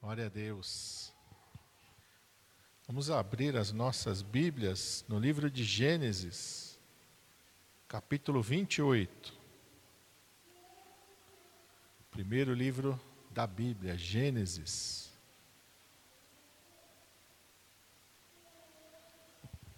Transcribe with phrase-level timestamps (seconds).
[0.00, 1.12] Glória a Deus.
[2.86, 6.78] Vamos abrir as nossas Bíblias no livro de Gênesis,
[7.86, 9.38] capítulo 28.
[12.10, 12.98] Primeiro livro
[13.30, 15.12] da Bíblia, Gênesis.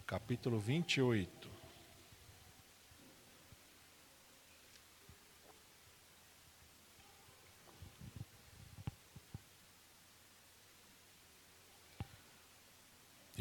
[0.07, 1.42] Capítulo 28.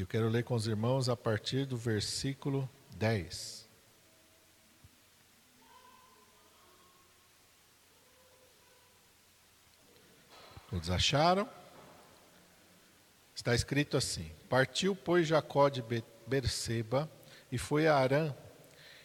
[0.01, 3.69] Eu quero ler com os irmãos a partir do versículo 10.
[10.71, 11.47] Todos acharam?
[13.35, 15.83] Está escrito assim: Partiu, pois, Jacó de
[16.25, 17.07] Berseba
[17.51, 18.33] e foi a Arã,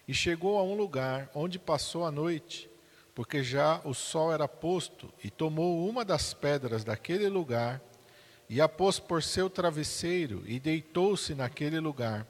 [0.08, 2.70] e chegou a um lugar onde passou a noite,
[3.14, 7.82] porque já o sol era posto, e tomou uma das pedras daquele lugar
[8.48, 12.26] e a pôs por seu travesseiro e deitou-se naquele lugar.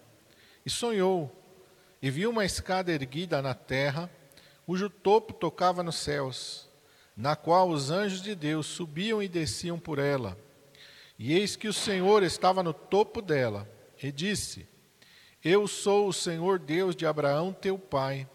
[0.64, 1.34] E sonhou,
[2.00, 4.10] e viu uma escada erguida na terra,
[4.64, 6.68] cujo topo tocava nos céus,
[7.16, 10.36] na qual os anjos de Deus subiam e desciam por ela.
[11.18, 13.68] E eis que o Senhor estava no topo dela,
[14.02, 14.68] e disse:
[15.42, 18.28] Eu sou o Senhor Deus de Abraão teu pai,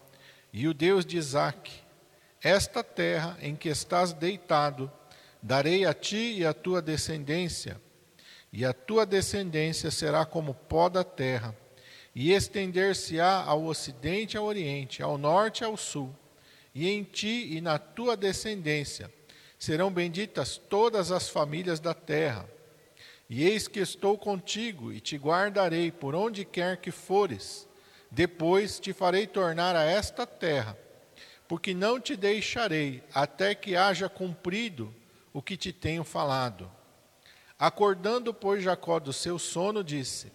[0.52, 1.82] e o Deus de Isaque.
[2.42, 4.90] Esta terra em que estás deitado,
[5.42, 7.80] Darei a ti e a tua descendência,
[8.52, 11.56] e a tua descendência será como pó da terra,
[12.14, 16.14] e estender-se-á ao ocidente e ao oriente, ao norte e ao sul.
[16.72, 19.12] E em ti e na tua descendência
[19.58, 22.48] serão benditas todas as famílias da terra.
[23.28, 27.66] E eis que estou contigo e te guardarei por onde quer que fores.
[28.10, 30.78] Depois te farei tornar a esta terra,
[31.48, 34.94] porque não te deixarei até que haja cumprido
[35.32, 36.70] o que te tenho falado.
[37.58, 40.32] Acordando, pois, Jacó do seu sono, disse: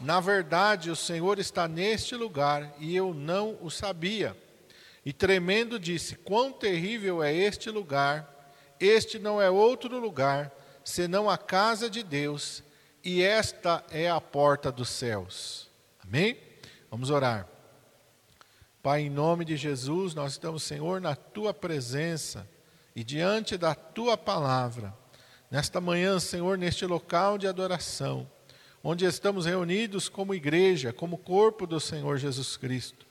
[0.00, 4.36] Na verdade, o Senhor está neste lugar e eu não o sabia.
[5.04, 8.38] E tremendo, disse: Quão terrível é este lugar!
[8.78, 10.50] Este não é outro lugar
[10.82, 12.62] senão a casa de Deus,
[13.04, 15.68] e esta é a porta dos céus.
[16.02, 16.38] Amém?
[16.90, 17.46] Vamos orar.
[18.82, 22.48] Pai, em nome de Jesus, nós estamos, Senhor, na tua presença
[23.00, 24.92] e diante da tua palavra,
[25.50, 28.30] nesta manhã, Senhor, neste local de adoração,
[28.84, 33.06] onde estamos reunidos como igreja, como corpo do Senhor Jesus Cristo.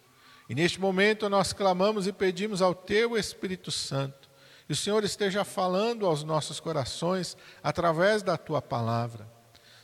[0.48, 4.30] E neste momento nós clamamos e pedimos ao teu Espírito Santo,
[4.68, 9.28] que o Senhor esteja falando aos nossos corações através da tua palavra.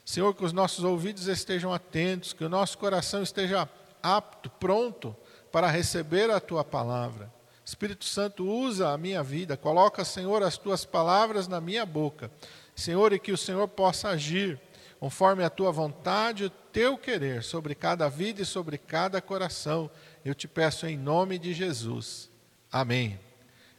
[0.06, 3.68] Senhor, que os nossos ouvidos estejam atentos, que o nosso coração esteja
[4.04, 5.16] apto, pronto
[5.52, 7.34] para receber a tua palavra.
[7.66, 12.30] Espírito Santo, usa a minha vida, coloca, Senhor, as tuas palavras na minha boca.
[12.76, 14.62] Senhor, e que o Senhor possa agir
[15.00, 19.90] conforme a tua vontade, o teu querer sobre cada vida e sobre cada coração.
[20.24, 22.30] Eu te peço em nome de Jesus.
[22.72, 23.20] Amém.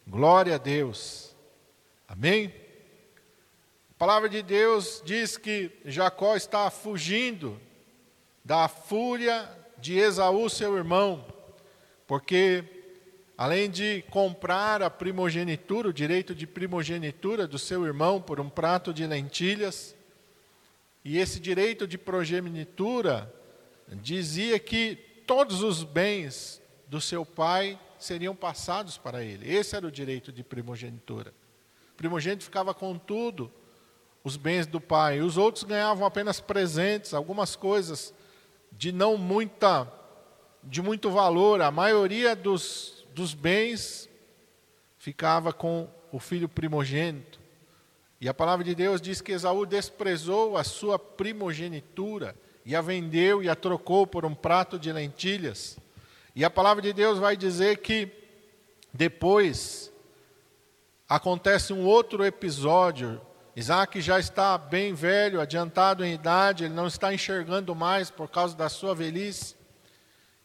[0.06, 1.34] Glória a Deus.
[2.08, 2.52] Amém.
[3.90, 7.60] A palavra de Deus diz que Jacó está fugindo
[8.44, 9.48] da fúria
[9.78, 11.24] de Esaú, seu irmão,
[12.06, 12.75] porque
[13.36, 18.94] além de comprar a primogenitura, o direito de primogenitura do seu irmão por um prato
[18.94, 19.94] de lentilhas,
[21.04, 23.32] e esse direito de primogenitura
[24.02, 29.52] dizia que todos os bens do seu pai seriam passados para ele.
[29.52, 31.32] Esse era o direito de primogenitura.
[31.92, 33.52] O primogênito ficava com tudo,
[34.24, 35.20] os bens do pai.
[35.20, 38.12] Os outros ganhavam apenas presentes, algumas coisas
[38.72, 39.92] de não muita
[40.62, 41.62] de muito valor.
[41.62, 44.10] A maioria dos dos bens
[44.98, 47.40] ficava com o filho primogênito.
[48.20, 53.42] E a palavra de Deus diz que Esaú desprezou a sua primogenitura e a vendeu
[53.42, 55.78] e a trocou por um prato de lentilhas.
[56.34, 58.12] E a palavra de Deus vai dizer que
[58.92, 59.90] depois
[61.08, 63.18] acontece um outro episódio.
[63.56, 68.54] Isaac já está bem velho, adiantado em idade, ele não está enxergando mais por causa
[68.54, 69.56] da sua velhice.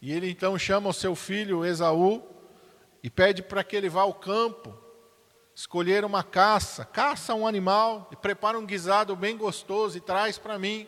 [0.02, 2.31] E ele então chama o seu filho Esaú
[3.04, 4.78] e pede para que ele vá ao campo,
[5.54, 10.58] escolher uma caça, caça um animal e prepara um guisado bem gostoso e traz para
[10.58, 10.88] mim.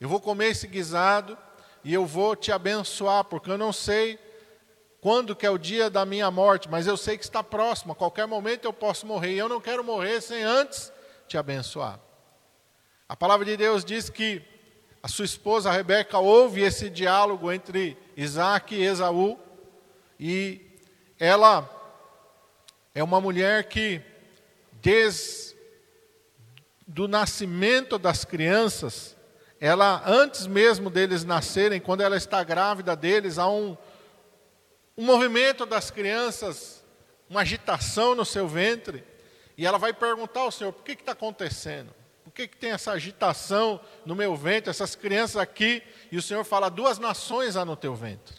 [0.00, 1.36] Eu vou comer esse guisado
[1.82, 4.18] e eu vou te abençoar, porque eu não sei
[5.00, 7.94] quando que é o dia da minha morte, mas eu sei que está próximo, a
[7.94, 10.92] qualquer momento eu posso morrer, e eu não quero morrer sem antes
[11.28, 12.00] te abençoar.
[13.08, 14.42] A palavra de Deus diz que
[15.00, 19.38] a sua esposa Rebeca ouve esse diálogo entre Isaac e Esaú,
[20.18, 20.65] e
[21.18, 21.68] ela
[22.94, 24.00] é uma mulher que,
[24.72, 25.56] desde
[26.86, 29.16] do nascimento das crianças,
[29.60, 33.76] ela, antes mesmo deles nascerem, quando ela está grávida deles, há um,
[34.96, 36.84] um movimento das crianças,
[37.28, 39.02] uma agitação no seu ventre,
[39.56, 41.92] e ela vai perguntar ao Senhor: por que está acontecendo?
[42.22, 45.82] Por que, que tem essa agitação no meu ventre, essas crianças aqui?
[46.12, 48.36] E o Senhor fala: duas nações há no teu ventre,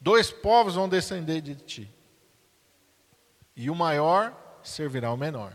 [0.00, 1.94] dois povos vão descender de ti,
[3.58, 4.32] e o maior
[4.62, 5.52] servirá ao menor.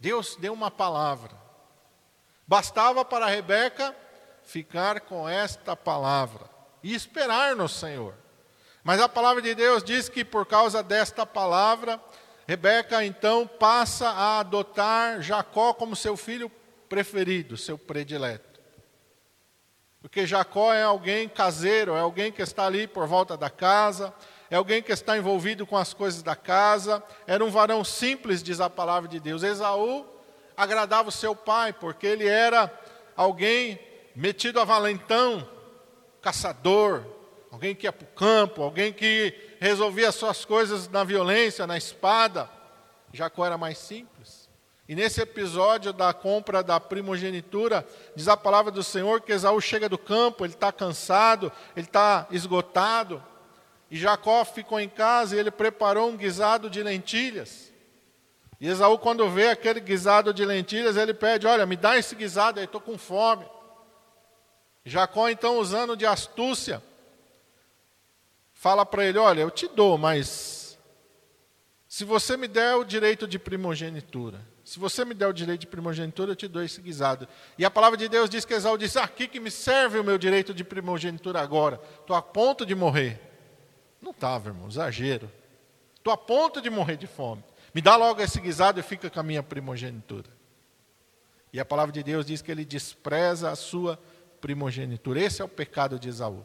[0.00, 1.36] Deus deu uma palavra.
[2.46, 3.94] Bastava para Rebeca
[4.42, 6.48] ficar com esta palavra
[6.82, 8.14] e esperar no Senhor.
[8.82, 12.00] Mas a palavra de Deus diz que por causa desta palavra,
[12.48, 16.50] Rebeca então passa a adotar Jacó como seu filho
[16.88, 18.58] preferido, seu predileto.
[20.00, 24.14] Porque Jacó é alguém caseiro, é alguém que está ali por volta da casa,
[24.50, 28.60] é alguém que está envolvido com as coisas da casa, era um varão simples, diz
[28.60, 29.44] a palavra de Deus.
[29.44, 30.04] Esaú
[30.56, 32.72] agradava o seu pai, porque ele era
[33.16, 33.78] alguém
[34.14, 35.48] metido a valentão,
[36.20, 37.04] caçador,
[37.50, 41.78] alguém que ia para o campo, alguém que resolvia as suas coisas na violência, na
[41.78, 42.50] espada.
[43.12, 44.50] Jacó era mais simples.
[44.88, 47.86] E nesse episódio da compra da primogenitura,
[48.16, 52.26] diz a palavra do Senhor que Esaú chega do campo, ele está cansado, ele está
[52.32, 53.22] esgotado,
[53.90, 57.72] e Jacó ficou em casa e ele preparou um guisado de lentilhas.
[58.60, 62.60] E Esaú, quando vê aquele guisado de lentilhas, ele pede: Olha, me dá esse guisado
[62.60, 63.46] aí, estou com fome.
[64.84, 66.82] Jacó, então, usando de astúcia,
[68.52, 70.78] fala para ele: Olha, eu te dou, mas
[71.88, 75.66] se você me der o direito de primogenitura, se você me der o direito de
[75.66, 77.26] primogenitura, eu te dou esse guisado.
[77.58, 80.16] E a palavra de Deus diz que Esaú diz: Aqui que me serve o meu
[80.16, 83.29] direito de primogenitura agora, estou a ponto de morrer.
[84.00, 85.30] Não estava, irmão, exagero.
[85.94, 87.44] Estou a ponto de morrer de fome.
[87.74, 90.28] Me dá logo esse guisado e fica com a minha primogenitura.
[91.52, 93.98] E a palavra de Deus diz que ele despreza a sua
[94.40, 95.20] primogenitura.
[95.20, 96.44] Esse é o pecado de Esaú.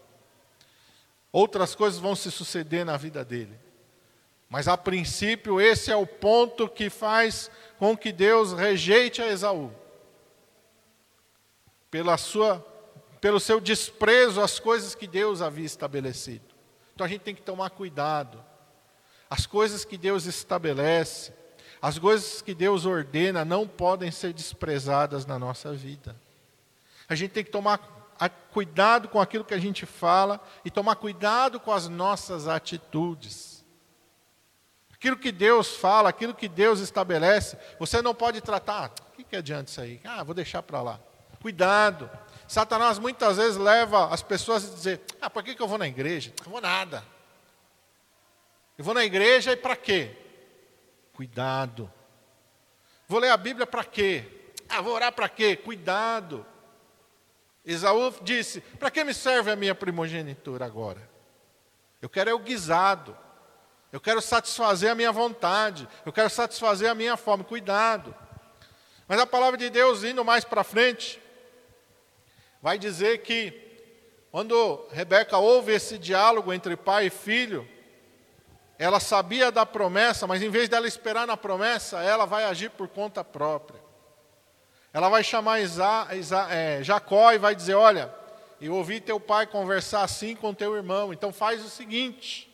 [1.32, 3.58] Outras coisas vão se suceder na vida dele.
[4.50, 9.72] Mas a princípio, esse é o ponto que faz com que Deus rejeite a Esaú.
[11.90, 12.60] Pela sua,
[13.20, 16.55] pelo seu desprezo às coisas que Deus havia estabelecido.
[16.96, 18.44] Então a gente tem que tomar cuidado.
[19.30, 21.34] As coisas que Deus estabelece,
[21.82, 26.16] as coisas que Deus ordena, não podem ser desprezadas na nossa vida.
[27.08, 27.78] A gente tem que tomar
[28.52, 33.66] cuidado com aquilo que a gente fala e tomar cuidado com as nossas atitudes.
[34.94, 38.86] Aquilo que Deus fala, aquilo que Deus estabelece, você não pode tratar.
[38.86, 40.00] Ah, o que, que adianta isso aí?
[40.06, 41.00] Ah, vou deixar para lá.
[41.42, 42.10] Cuidado.
[42.48, 45.88] Satanás muitas vezes leva as pessoas a dizer: Ah, por que, que eu vou na
[45.88, 46.34] igreja?
[46.44, 47.04] Não vou nada.
[48.78, 50.16] Eu vou na igreja e para quê?
[51.14, 51.92] Cuidado.
[53.08, 54.26] Vou ler a Bíblia para quê?
[54.68, 55.56] Ah, vou orar para quê?
[55.56, 56.46] Cuidado.
[57.66, 61.10] Esaú disse: Para que me serve a minha primogenitura agora?
[62.02, 63.18] Eu quero é o guisado.
[63.92, 65.88] Eu quero satisfazer a minha vontade.
[66.06, 67.44] Eu quero satisfazer a minha fome.
[67.44, 68.14] Cuidado.
[69.08, 71.22] Mas a palavra de Deus, indo mais para frente,
[72.66, 73.54] vai dizer que
[74.32, 77.70] quando Rebeca ouve esse diálogo entre pai e filho,
[78.80, 82.88] ela sabia da promessa, mas em vez dela esperar na promessa, ela vai agir por
[82.88, 83.80] conta própria.
[84.92, 88.12] Ela vai chamar Isa, Isa, é, Jacó e vai dizer: Olha,
[88.60, 92.52] eu ouvi teu pai conversar assim com teu irmão, então faz o seguinte: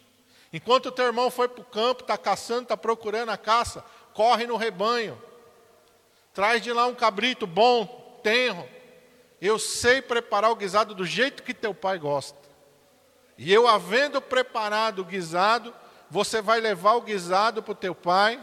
[0.51, 3.81] enquanto teu irmão foi para o campo, está caçando, está procurando a caça,
[4.13, 5.17] corre no rebanho,
[6.33, 8.67] traz de lá um cabrito bom, tenro,
[9.41, 12.37] eu sei preparar o guisado do jeito que teu pai gosta.
[13.37, 15.73] E eu, havendo preparado o guisado,
[16.09, 18.39] você vai levar o guisado para o teu pai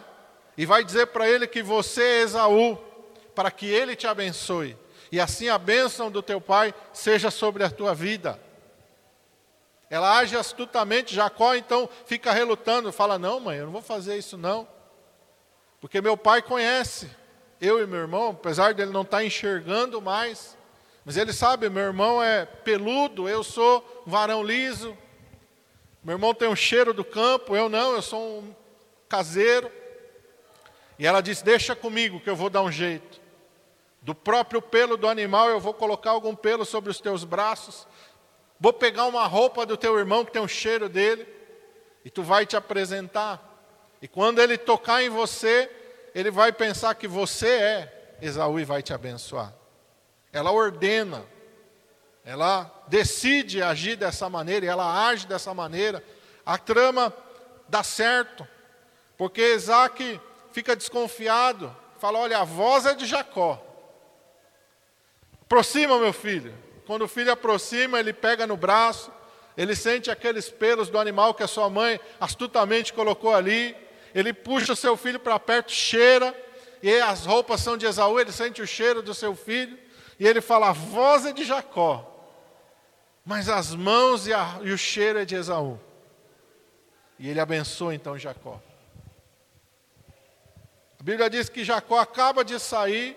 [0.57, 2.77] e vai dizer para ele que você é Esaú,
[3.33, 4.77] para que ele te abençoe.
[5.13, 8.41] E assim a bênção do teu pai seja sobre a tua vida.
[9.89, 14.37] Ela age astutamente, Jacó então fica relutando, fala: Não, mãe, eu não vou fazer isso
[14.37, 14.69] não,
[15.81, 17.09] porque meu pai conhece
[17.61, 20.58] eu e meu irmão, apesar dele não estar enxergando mais,
[21.09, 24.95] mas ele sabe, meu irmão é peludo, eu sou varão liso.
[26.05, 28.55] Meu irmão tem um cheiro do campo, eu não, eu sou um
[29.09, 29.73] caseiro.
[30.99, 33.23] E ela disse: Deixa comigo que eu vou dar um jeito.
[34.03, 37.87] Do próprio pelo do animal eu vou colocar algum pelo sobre os teus braços.
[38.61, 41.27] Vou pegar uma roupa do teu irmão que tem um cheiro dele.
[42.05, 43.43] E tu vai te apresentar.
[44.03, 45.71] E quando ele tocar em você,
[46.15, 49.58] ele vai pensar que você é Esaú e vai te abençoar
[50.33, 51.25] ela ordena,
[52.25, 56.05] ela decide agir dessa maneira e ela age dessa maneira.
[56.45, 57.15] A trama
[57.69, 58.47] dá certo,
[59.17, 60.21] porque Isaac
[60.53, 63.65] fica desconfiado, fala: olha, a voz é de Jacó,
[65.49, 66.53] Aproxima, meu filho.
[66.87, 69.11] Quando o filho aproxima, ele pega no braço,
[69.57, 73.75] ele sente aqueles pelos do animal que a sua mãe astutamente colocou ali.
[74.15, 76.35] Ele puxa o seu filho para perto, cheira,
[76.83, 79.79] e as roupas são de Esaú, ele sente o cheiro do seu filho,
[80.19, 82.05] e ele fala: a voz é de Jacó,
[83.25, 85.79] mas as mãos e, a, e o cheiro é de Esaú.
[87.19, 88.61] E ele abençoa então Jacó.
[90.99, 93.17] A Bíblia diz que Jacó acaba de sair,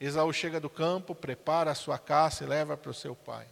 [0.00, 3.46] Esaú chega do campo, prepara a sua caça e leva para o seu pai.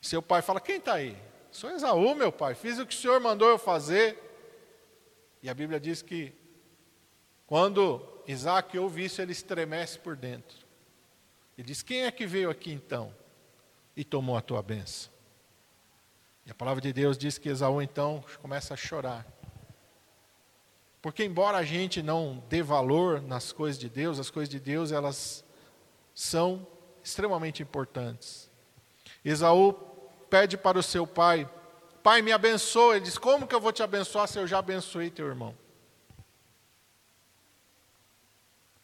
[0.00, 1.16] Seu pai fala: Quem está aí?
[1.50, 4.24] Sou Esaú, meu pai, fiz o que o senhor mandou eu fazer.
[5.42, 6.32] E a Bíblia diz que
[7.46, 10.58] quando Isaac ouve isso, ele estremece por dentro.
[11.56, 13.14] Ele diz: Quem é que veio aqui então
[13.96, 15.10] e tomou a tua bênção?
[16.44, 19.26] E a palavra de Deus diz que Esaú então começa a chorar.
[21.00, 24.92] Porque embora a gente não dê valor nas coisas de Deus, as coisas de Deus
[24.92, 25.42] elas
[26.14, 26.66] são
[27.02, 28.50] extremamente importantes.
[29.24, 29.72] Esaú
[30.28, 31.48] pede para o seu pai:
[32.02, 32.96] Pai, me abençoa.
[32.96, 35.56] Ele diz: Como que eu vou te abençoar se eu já abençoei teu irmão?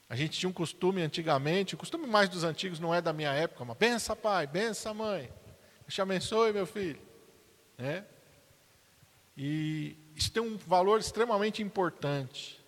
[0.09, 3.33] A gente tinha um costume antigamente, o costume mais dos antigos não é da minha
[3.33, 5.33] época, mas bença pai, bença mãe,
[5.89, 7.01] te abençoe meu filho.
[7.79, 8.05] Né?
[9.37, 12.63] E isso tem um valor extremamente importante.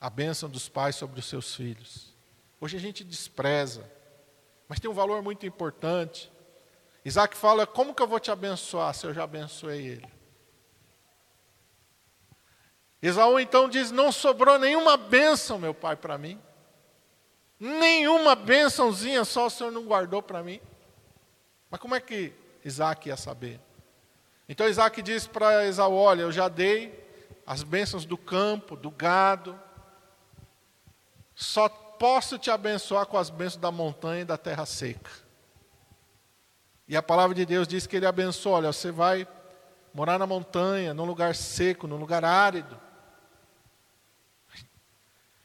[0.00, 2.12] A bênção dos pais sobre os seus filhos.
[2.60, 3.90] Hoje a gente despreza,
[4.68, 6.30] mas tem um valor muito importante.
[7.04, 10.21] Isaac fala: Como que eu vou te abençoar se eu já abençoei ele?
[13.02, 16.40] Esaú então diz: Não sobrou nenhuma bênção, meu pai, para mim.
[17.58, 20.60] Nenhuma bênçãozinha só o Senhor não guardou para mim.
[21.68, 22.32] Mas como é que
[22.64, 23.60] Isaac ia saber?
[24.48, 27.02] Então Isaac diz para Esaú: Olha, eu já dei
[27.44, 29.58] as bênçãos do campo, do gado,
[31.34, 35.10] só posso te abençoar com as bênçãos da montanha e da terra seca.
[36.86, 39.26] E a palavra de Deus diz que ele abençoa: olha, você vai
[39.94, 42.78] morar na montanha, num lugar seco, num lugar árido.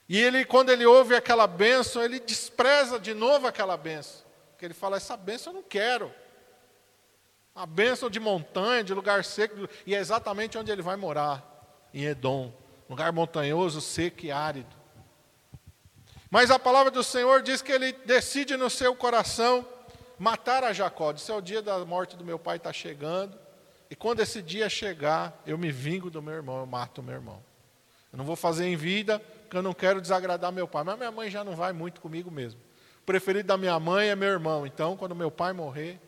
[0.09, 4.25] E ele, quando ele ouve aquela bênção, ele despreza de novo aquela bênção.
[4.51, 6.11] Porque ele fala: essa bênção eu não quero.
[7.53, 11.43] A bênção de montanha, de lugar seco, e é exatamente onde ele vai morar,
[11.93, 12.53] em Edom,
[12.89, 14.75] lugar montanhoso, seco e árido.
[16.29, 19.65] Mas a palavra do Senhor diz que ele decide no seu coração
[20.19, 21.11] matar a Jacó.
[21.11, 23.37] Disse: é o dia da morte do meu pai está chegando,
[23.89, 27.15] e quando esse dia chegar, eu me vingo do meu irmão, eu mato o meu
[27.15, 27.43] irmão.
[28.11, 30.83] Eu não vou fazer em vida, porque eu não quero desagradar meu pai.
[30.83, 32.59] Mas minha mãe já não vai muito comigo mesmo.
[33.01, 34.67] O preferido da minha mãe é meu irmão.
[34.67, 35.99] Então, quando meu pai morrer,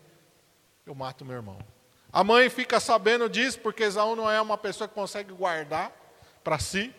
[0.86, 1.58] eu mato meu irmão.
[2.12, 5.92] A mãe fica sabendo disso, porque Esaú não é uma pessoa que consegue guardar
[6.44, 6.94] para si.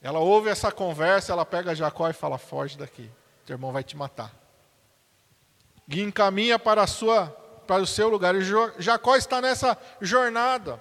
[0.00, 3.10] Ela ouve essa conversa, ela pega Jacó e fala: Foge daqui,
[3.44, 4.32] teu irmão vai te matar.
[5.88, 7.26] E encaminha para, a sua,
[7.66, 8.36] para o seu lugar.
[8.36, 8.42] E
[8.78, 10.78] Jacó está nessa jornada.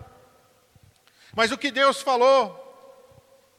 [1.34, 2.65] Mas o que Deus falou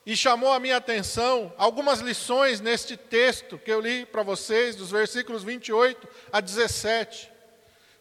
[0.07, 4.93] e chamou a minha atenção algumas lições neste texto que eu li para vocês, dos
[4.93, 7.33] versículos 28 a 17.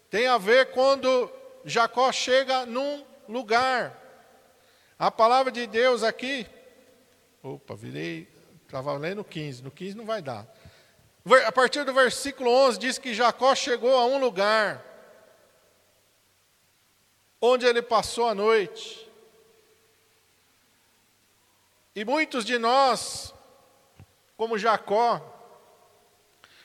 [0.08, 1.28] Tem a ver quando
[1.64, 4.00] Jacó chega num lugar.
[4.96, 6.46] A palavra de Deus aqui.
[7.42, 8.28] Opa, virei.
[8.64, 9.64] Estava lendo 15.
[9.64, 10.46] No 15 não vai dar.
[11.44, 14.84] A partir do versículo 11 diz que Jacó chegou a um lugar
[17.40, 19.05] onde ele passou a noite.
[21.96, 23.34] E muitos de nós,
[24.36, 25.18] como Jacó,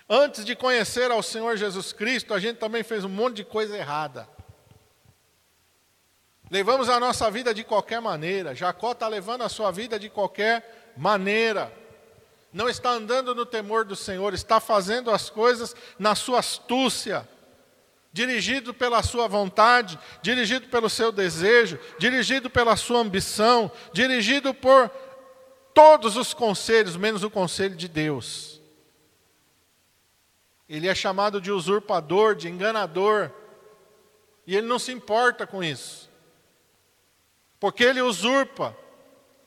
[0.10, 3.78] antes de conhecer ao Senhor Jesus Cristo, a gente também fez um monte de coisa
[3.78, 4.28] errada.
[6.50, 8.54] Levamos a nossa vida de qualquer maneira.
[8.54, 11.72] Jacó está levando a sua vida de qualquer maneira.
[12.52, 17.26] Não está andando no temor do Senhor, está fazendo as coisas na sua astúcia,
[18.12, 24.92] dirigido pela sua vontade, dirigido pelo seu desejo, dirigido pela sua ambição, dirigido por
[25.74, 28.62] todos os conselhos, menos o conselho de Deus.
[30.68, 33.32] Ele é chamado de usurpador, de enganador,
[34.48, 36.10] e ele não se importa com isso,
[37.60, 38.76] porque ele usurpa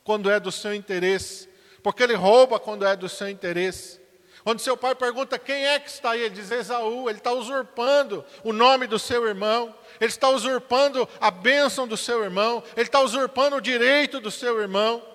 [0.04, 1.48] quando é do seu interesse,
[1.82, 4.04] porque ele rouba quando é do seu interesse.
[4.44, 8.22] Quando seu pai pergunta quem é que está aí, ele diz Esaú, ele está usurpando
[8.44, 13.00] o nome do seu irmão, ele está usurpando a bênção do seu irmão, ele está
[13.00, 15.13] usurpando o direito do seu irmão.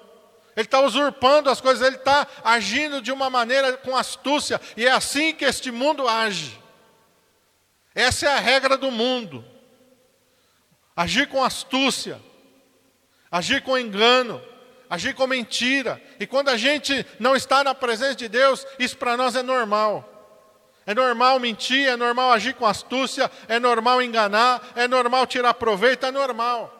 [0.59, 4.91] Ele está usurpando as coisas, ele está agindo de uma maneira com astúcia, e é
[4.91, 6.61] assim que este mundo age.
[7.95, 9.45] Essa é a regra do mundo.
[10.93, 12.19] Agir com astúcia,
[13.31, 14.43] agir com engano,
[14.89, 16.01] agir com mentira.
[16.19, 20.03] E quando a gente não está na presença de Deus, isso para nós é normal.
[20.85, 26.05] É normal mentir, é normal agir com astúcia, é normal enganar, é normal tirar proveito,
[26.05, 26.78] é normal.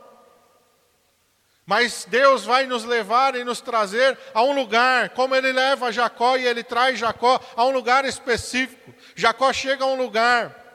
[1.69, 6.35] Mas Deus vai nos levar e nos trazer a um lugar, como Ele leva Jacó
[6.35, 8.91] e Ele traz Jacó a um lugar específico.
[9.13, 10.65] Jacó chega a um lugar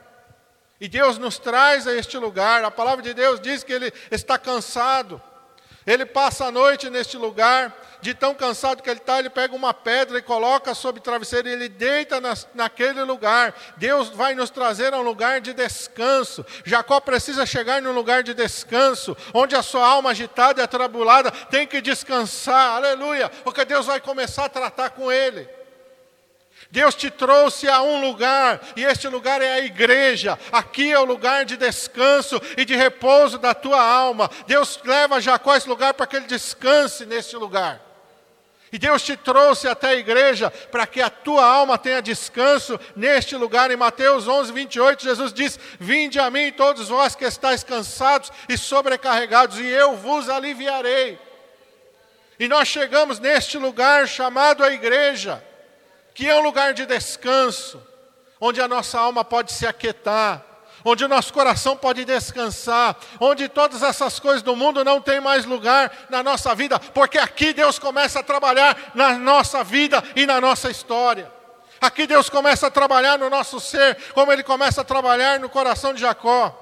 [0.79, 2.63] e Deus nos traz a este lugar.
[2.63, 5.21] A palavra de Deus diz que Ele está cansado.
[5.85, 9.73] Ele passa a noite neste lugar, de tão cansado que ele está, ele pega uma
[9.73, 13.53] pedra e coloca sobre o travesseiro e ele deita nas, naquele lugar.
[13.77, 16.45] Deus vai nos trazer a um lugar de descanso.
[16.63, 21.67] Jacó precisa chegar num lugar de descanso, onde a sua alma agitada e atrabulada tem
[21.67, 25.47] que descansar, aleluia, porque Deus vai começar a tratar com ele.
[26.75, 30.37] Deus te trouxe a um lugar, e este lugar é a igreja.
[30.51, 34.29] Aqui é o lugar de descanso e de repouso da tua alma.
[34.45, 37.79] Deus leva Jacó a esse lugar para que ele descanse neste lugar.
[38.73, 43.37] E Deus te trouxe até a igreja para que a tua alma tenha descanso neste
[43.37, 43.71] lugar.
[43.71, 48.57] Em Mateus 11, 28, Jesus diz: Vinde a mim, todos vós que estáis cansados e
[48.57, 51.17] sobrecarregados, e eu vos aliviarei.
[52.37, 55.41] E nós chegamos neste lugar chamado a igreja
[56.15, 57.79] que é um lugar de descanso,
[58.39, 60.43] onde a nossa alma pode se aquietar,
[60.83, 65.43] onde o nosso coração pode descansar, onde todas essas coisas do mundo não têm mais
[65.43, 70.39] lugar na nossa vida, porque aqui Deus começa a trabalhar na nossa vida e na
[70.39, 71.29] nossa história.
[71.81, 75.93] Aqui Deus começa a trabalhar no nosso ser, como Ele começa a trabalhar no coração
[75.93, 76.61] de Jacó.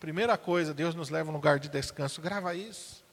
[0.00, 3.04] Primeira coisa, Deus nos leva a um lugar de descanso, grava isso.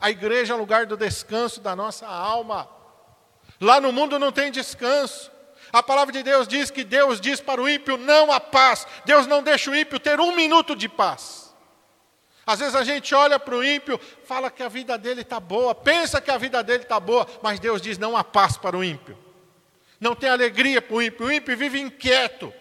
[0.00, 2.77] A igreja é o lugar do descanso da nossa alma.
[3.60, 5.30] Lá no mundo não tem descanso.
[5.72, 8.86] A palavra de Deus diz que Deus diz para o ímpio: não há paz.
[9.04, 11.54] Deus não deixa o ímpio ter um minuto de paz.
[12.46, 15.74] Às vezes a gente olha para o ímpio, fala que a vida dele está boa,
[15.74, 18.82] pensa que a vida dele está boa, mas Deus diz: não há paz para o
[18.82, 19.18] ímpio.
[20.00, 21.26] Não tem alegria para o ímpio.
[21.26, 22.52] O ímpio vive inquieto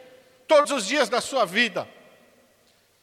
[0.47, 1.87] todos os dias da sua vida.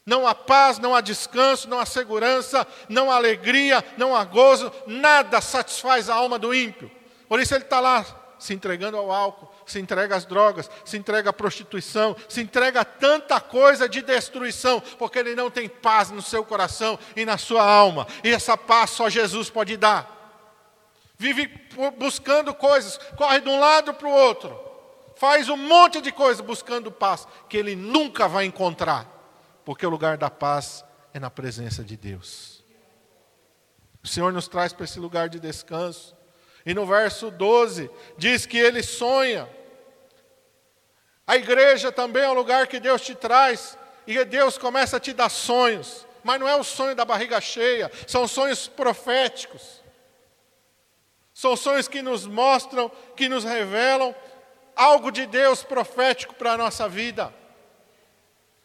[0.05, 4.71] Não há paz, não há descanso, não há segurança, não há alegria, não há gozo,
[4.85, 6.91] nada satisfaz a alma do ímpio.
[7.27, 8.05] Por isso ele está lá
[8.37, 12.85] se entregando ao álcool, se entrega às drogas, se entrega à prostituição, se entrega a
[12.85, 17.63] tanta coisa de destruição, porque ele não tem paz no seu coração e na sua
[17.63, 18.05] alma.
[18.23, 20.13] E essa paz só Jesus pode dar.
[21.17, 21.47] Vive
[21.97, 24.59] buscando coisas, corre de um lado para o outro,
[25.15, 29.07] faz um monte de coisa buscando paz, que ele nunca vai encontrar,
[29.63, 30.83] porque o lugar da paz
[31.13, 32.63] é na presença de Deus.
[34.03, 36.14] O Senhor nos traz para esse lugar de descanso.
[36.65, 39.47] E no verso 12 diz que ele sonha.
[41.27, 45.13] A igreja também é um lugar que Deus te traz e Deus começa a te
[45.13, 46.05] dar sonhos.
[46.23, 49.83] Mas não é o sonho da barriga cheia, são sonhos proféticos.
[51.33, 54.15] São sonhos que nos mostram, que nos revelam
[54.75, 57.33] algo de Deus profético para a nossa vida.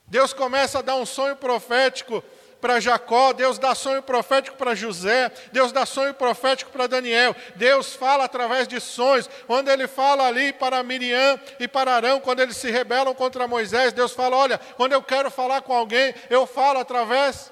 [0.07, 2.23] Deus começa a dar um sonho profético
[2.61, 7.35] para Jacó, Deus dá sonho profético para José, Deus dá sonho profético para Daniel.
[7.57, 9.29] Deus fala através de sonhos.
[9.47, 13.93] Quando ele fala ali para Miriam e para Arão, quando eles se rebelam contra Moisés,
[13.93, 17.51] Deus fala: Olha, quando eu quero falar com alguém, eu falo através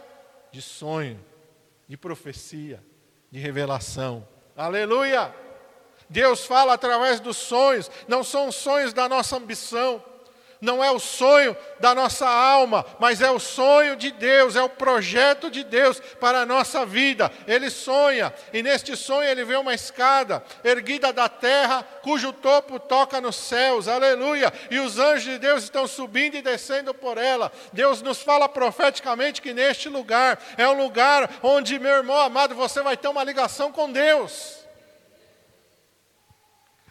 [0.53, 1.25] de sonho,
[1.89, 2.83] de profecia,
[3.31, 4.27] de revelação.
[4.57, 5.35] Aleluia!
[6.11, 10.03] Deus fala através dos sonhos, não são sonhos da nossa ambição
[10.61, 14.69] não é o sonho da nossa alma, mas é o sonho de Deus, é o
[14.69, 17.31] projeto de Deus para a nossa vida.
[17.47, 23.21] Ele sonha, e neste sonho ele vê uma escada erguida da terra, cujo topo toca
[23.21, 27.53] nos céus, aleluia, e os anjos de Deus estão subindo e descendo por ela.
[27.73, 32.83] Deus nos fala profeticamente que neste lugar é um lugar onde, meu irmão amado, você
[32.83, 34.58] vai ter uma ligação com Deus.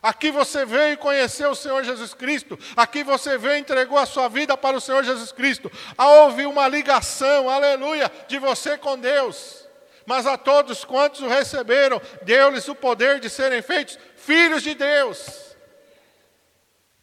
[0.02, 2.58] Aqui você veio conhecer o Senhor Jesus Cristo.
[2.76, 5.72] Aqui você veio e entregou a sua vida para o Senhor Jesus Cristo.
[5.98, 9.66] Houve uma ligação, aleluia, de você com Deus.
[10.06, 15.47] Mas a todos quantos o receberam, deu-lhes o poder de serem feitos filhos de Deus.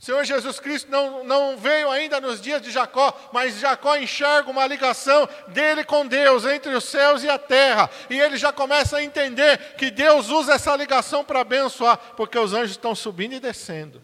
[0.04, 4.66] Senhor Jesus Cristo não, não veio ainda nos dias de Jacó, mas Jacó enxerga uma
[4.66, 7.88] ligação dele com Deus, entre os céus e a terra.
[8.10, 12.52] E ele já começa a entender que Deus usa essa ligação para abençoar, porque os
[12.52, 14.02] anjos estão subindo e descendo.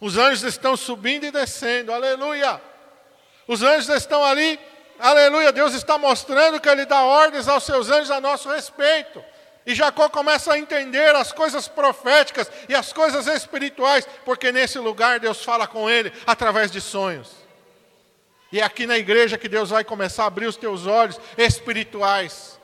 [0.00, 2.62] Os anjos estão subindo e descendo, aleluia.
[3.46, 4.58] Os anjos estão ali,
[4.98, 5.52] aleluia.
[5.52, 9.22] Deus está mostrando que Ele dá ordens aos seus anjos a nosso respeito.
[9.66, 15.20] E Jacó começa a entender as coisas proféticas e as coisas espirituais, porque nesse lugar
[15.20, 17.30] Deus fala com ele através de sonhos.
[18.52, 22.58] E é aqui na igreja que Deus vai começar a abrir os teus olhos espirituais.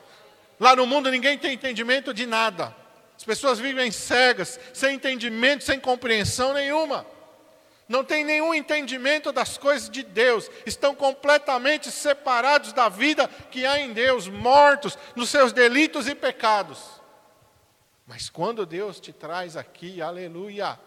[0.59, 2.75] Lá no mundo ninguém tem entendimento de nada.
[3.15, 7.05] As pessoas vivem cegas, sem entendimento, sem compreensão nenhuma.
[7.87, 10.49] Não tem nenhum entendimento das coisas de Deus.
[10.65, 17.01] Estão completamente separados da vida que há em Deus, mortos nos seus delitos e pecados.
[18.05, 20.79] Mas quando Deus te traz aqui, aleluia,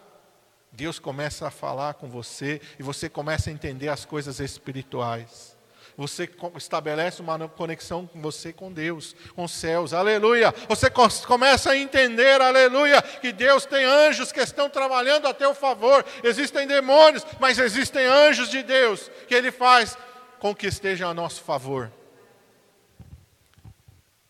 [0.71, 5.50] Deus começa a falar com você e você começa a entender as coisas espirituais.
[5.97, 10.53] Você estabelece uma conexão com você com Deus, com os céus, aleluia.
[10.67, 10.89] Você
[11.25, 16.05] começa a entender, aleluia, que Deus tem anjos que estão trabalhando a teu favor.
[16.23, 19.97] Existem demônios, mas existem anjos de Deus que Ele faz
[20.39, 21.91] com que estejam a nosso favor.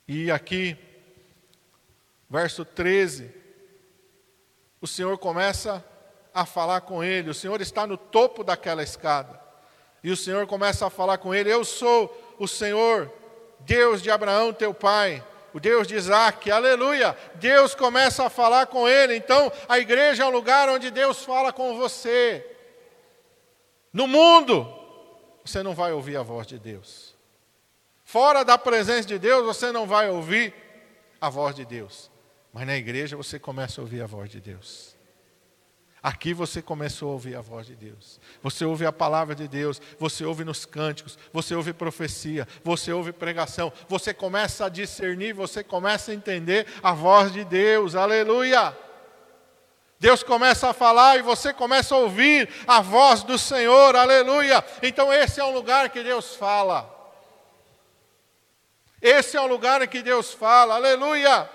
[0.07, 0.77] E aqui,
[2.29, 3.33] verso 13,
[4.81, 5.85] o Senhor começa
[6.33, 7.29] a falar com ele.
[7.29, 9.40] O Senhor está no topo daquela escada.
[10.03, 13.11] E o Senhor começa a falar com ele: Eu sou o Senhor,
[13.59, 17.15] Deus de Abraão, teu pai, o Deus de Isaac, aleluia.
[17.35, 19.15] Deus começa a falar com ele.
[19.15, 22.45] Então, a igreja é um lugar onde Deus fala com você.
[23.91, 24.67] No mundo,
[25.43, 27.15] você não vai ouvir a voz de Deus.
[28.05, 30.53] Fora da presença de Deus, você não vai ouvir
[31.19, 32.09] a voz de Deus.
[32.53, 34.90] Mas na igreja você começa a ouvir a voz de Deus.
[36.03, 38.19] Aqui você começou a ouvir a voz de Deus.
[38.41, 43.11] Você ouve a palavra de Deus, você ouve nos cânticos, você ouve profecia, você ouve
[43.11, 47.95] pregação, você começa a discernir, você começa a entender a voz de Deus.
[47.95, 48.75] Aleluia!
[49.99, 53.95] Deus começa a falar e você começa a ouvir a voz do Senhor.
[53.95, 54.65] Aleluia!
[54.81, 56.89] Então esse é um lugar que Deus fala.
[58.99, 60.73] Esse é um lugar em que Deus fala.
[60.73, 61.47] Aleluia!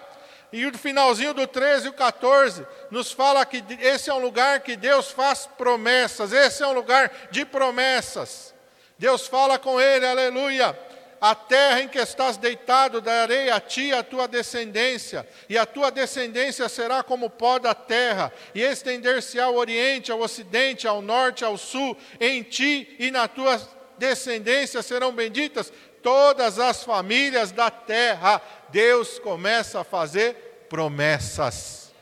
[0.52, 4.60] E o finalzinho do 13 e o 14 nos fala que esse é um lugar
[4.60, 8.54] que Deus faz promessas, esse é um lugar de promessas.
[8.98, 10.78] Deus fala com ele, aleluia.
[11.20, 15.90] A terra em que estás deitado darei a ti a tua descendência, e a tua
[15.90, 21.56] descendência será como pó da terra, e estender-se ao oriente, ao ocidente, ao norte, ao
[21.56, 23.58] sul, em ti e na tua
[23.98, 25.72] descendência serão benditas
[26.06, 28.40] todas as famílias da terra.
[28.68, 31.92] Deus começa a fazer promessas.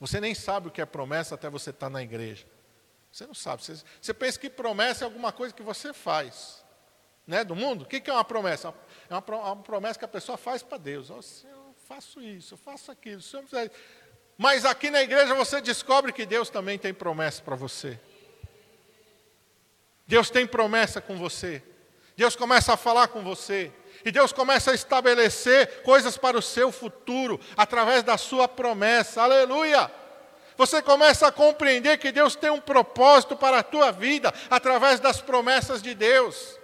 [0.00, 2.44] Você nem sabe o que é promessa até você estar tá na igreja.
[3.12, 3.62] Você não sabe.
[3.62, 6.64] Você, você, pensa que promessa é alguma coisa que você faz.
[7.24, 7.82] Né, do mundo?
[7.82, 8.74] O que, é uma promessa?
[9.08, 11.08] É uma, uma promessa que a pessoa faz para Deus.
[11.08, 13.22] Oh, eu faço isso, eu faço aquilo.
[14.36, 17.96] Mas aqui na igreja você descobre que Deus também tem promessa para você.
[20.04, 21.62] Deus tem promessa com você.
[22.20, 23.72] Deus começa a falar com você.
[24.04, 29.22] E Deus começa a estabelecer coisas para o seu futuro, através da sua promessa.
[29.22, 29.90] Aleluia!
[30.54, 35.22] Você começa a compreender que Deus tem um propósito para a tua vida, através das
[35.22, 36.58] promessas de Deus.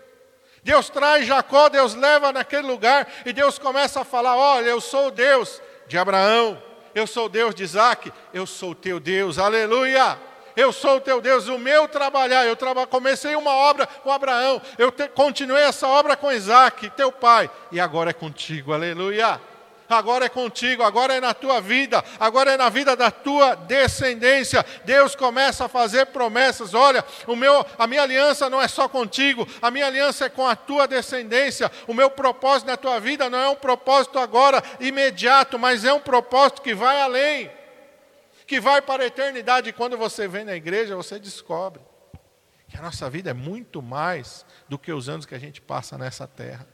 [0.62, 5.07] Deus traz Jacó, Deus leva naquele lugar, e Deus começa a falar: Olha, eu sou
[5.07, 6.62] o Deus de Abraão,
[6.95, 9.38] eu sou o Deus de Isaac, eu sou o teu Deus.
[9.38, 10.19] Aleluia!
[10.57, 12.47] Eu sou o teu Deus, o meu trabalhar.
[12.47, 17.12] Eu traba, comecei uma obra com Abraão, eu te, continuei essa obra com Isaac, teu
[17.12, 19.40] pai, e agora é contigo, aleluia.
[19.88, 24.66] Agora é contigo, agora é na tua vida, agora é na vida da tua descendência.
[24.85, 26.75] Deus começa a fazer promessas.
[26.75, 30.47] Olha, o meu, a minha aliança não é só contigo, a minha aliança é com
[30.47, 31.71] a tua descendência.
[31.87, 36.01] O meu propósito na tua vida não é um propósito agora imediato, mas é um
[36.01, 37.49] propósito que vai além
[38.47, 39.71] que vai para a eternidade.
[39.71, 41.83] E quando você vem na igreja, você descobre
[42.69, 45.97] que a nossa vida é muito mais do que os anos que a gente passa
[45.97, 46.67] nessa terra.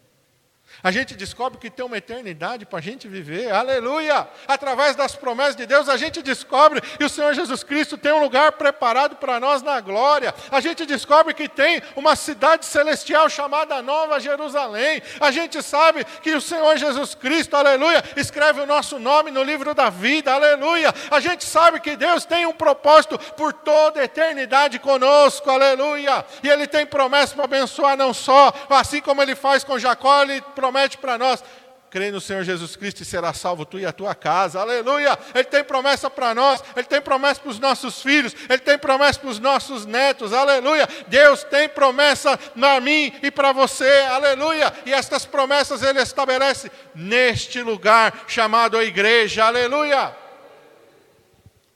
[0.82, 4.28] A gente descobre que tem uma eternidade para a gente viver, aleluia!
[4.46, 8.20] Através das promessas de Deus, a gente descobre que o Senhor Jesus Cristo tem um
[8.20, 10.34] lugar preparado para nós na glória.
[10.50, 15.02] A gente descobre que tem uma cidade celestial chamada Nova Jerusalém.
[15.20, 19.74] A gente sabe que o Senhor Jesus Cristo, aleluia, escreve o nosso nome no livro
[19.74, 20.92] da vida, aleluia.
[21.10, 26.24] A gente sabe que Deus tem um propósito por toda a eternidade conosco, aleluia.
[26.42, 30.40] E Ele tem promessa para abençoar não só, assim como Ele faz com Jacó, Ele
[30.62, 31.42] promete para nós:
[31.90, 34.60] crê no Senhor Jesus Cristo e será salvo tu e a tua casa.
[34.60, 35.18] Aleluia!
[35.34, 39.18] Ele tem promessa para nós, ele tem promessa para os nossos filhos, ele tem promessa
[39.18, 40.32] para os nossos netos.
[40.32, 40.88] Aleluia!
[41.08, 43.90] Deus tem promessa para mim e para você.
[44.08, 44.72] Aleluia!
[44.86, 49.44] E estas promessas ele estabelece neste lugar chamado a igreja.
[49.44, 50.16] Aleluia!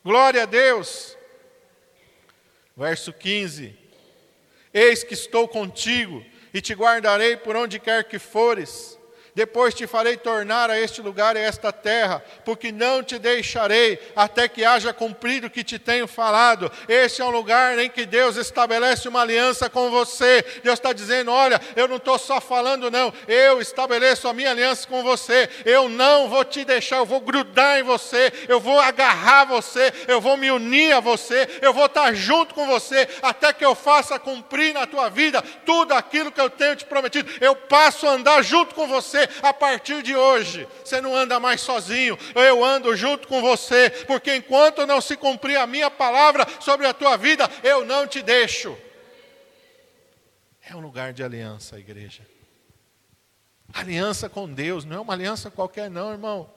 [0.05, 1.17] Glória a Deus.
[2.77, 3.77] Verso 15:
[4.73, 6.25] Eis que estou contigo
[6.57, 8.96] e te guardarei por onde quer que fores,
[9.37, 14.01] Depois te farei tornar a este lugar e a esta terra, porque não te deixarei
[14.17, 16.73] até que haja cumprido o que te tenho falado.
[16.89, 20.43] Este é um lugar em que Deus estabelece uma aliança com você.
[20.65, 24.89] Deus está dizendo: olha, eu não estou só falando, não, eu estabeleço a minha aliança
[24.89, 25.51] com você.
[25.67, 30.19] Eu não vou te deixar, eu vou grudar em você, eu vou agarrar você, eu
[30.19, 34.19] vou me unir a você, eu vou estar junto com você, até que eu faça
[34.19, 37.31] cumprir na tua vida tudo aquilo que eu tenho te prometido.
[37.39, 38.87] Eu passo a andar junto com
[39.43, 44.35] a partir de hoje, você não anda mais sozinho, eu ando junto com você, porque
[44.35, 48.77] enquanto não se cumprir a minha palavra sobre a tua vida, eu não te deixo.
[50.69, 52.23] É um lugar de aliança, a igreja.
[53.73, 56.51] Aliança com Deus, não é uma aliança qualquer, não, irmão.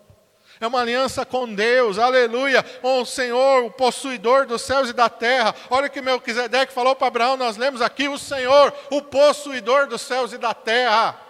[0.59, 2.63] É uma aliança com Deus, aleluia.
[2.63, 5.55] Com o Senhor, o possuidor dos céus e da terra.
[5.69, 10.01] Olha o que Melquisedeque falou para Abraão, nós lemos aqui: o Senhor, o possuidor dos
[10.01, 11.28] céus e da terra.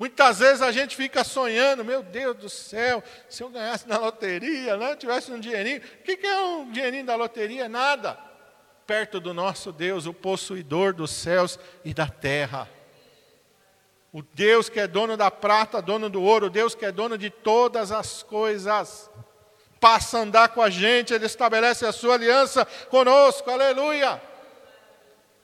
[0.00, 4.74] Muitas vezes a gente fica sonhando, meu Deus do céu, se eu ganhasse na loteria,
[4.78, 5.82] né, tivesse um dinheirinho.
[6.00, 7.68] O que é um dinheirinho da loteria?
[7.68, 8.18] Nada.
[8.86, 12.66] Perto do nosso Deus, o possuidor dos céus e da terra.
[14.10, 17.18] O Deus que é dono da prata, dono do ouro, o Deus que é dono
[17.18, 19.10] de todas as coisas.
[19.78, 24.18] Passa a andar com a gente, Ele estabelece a sua aliança conosco, aleluia.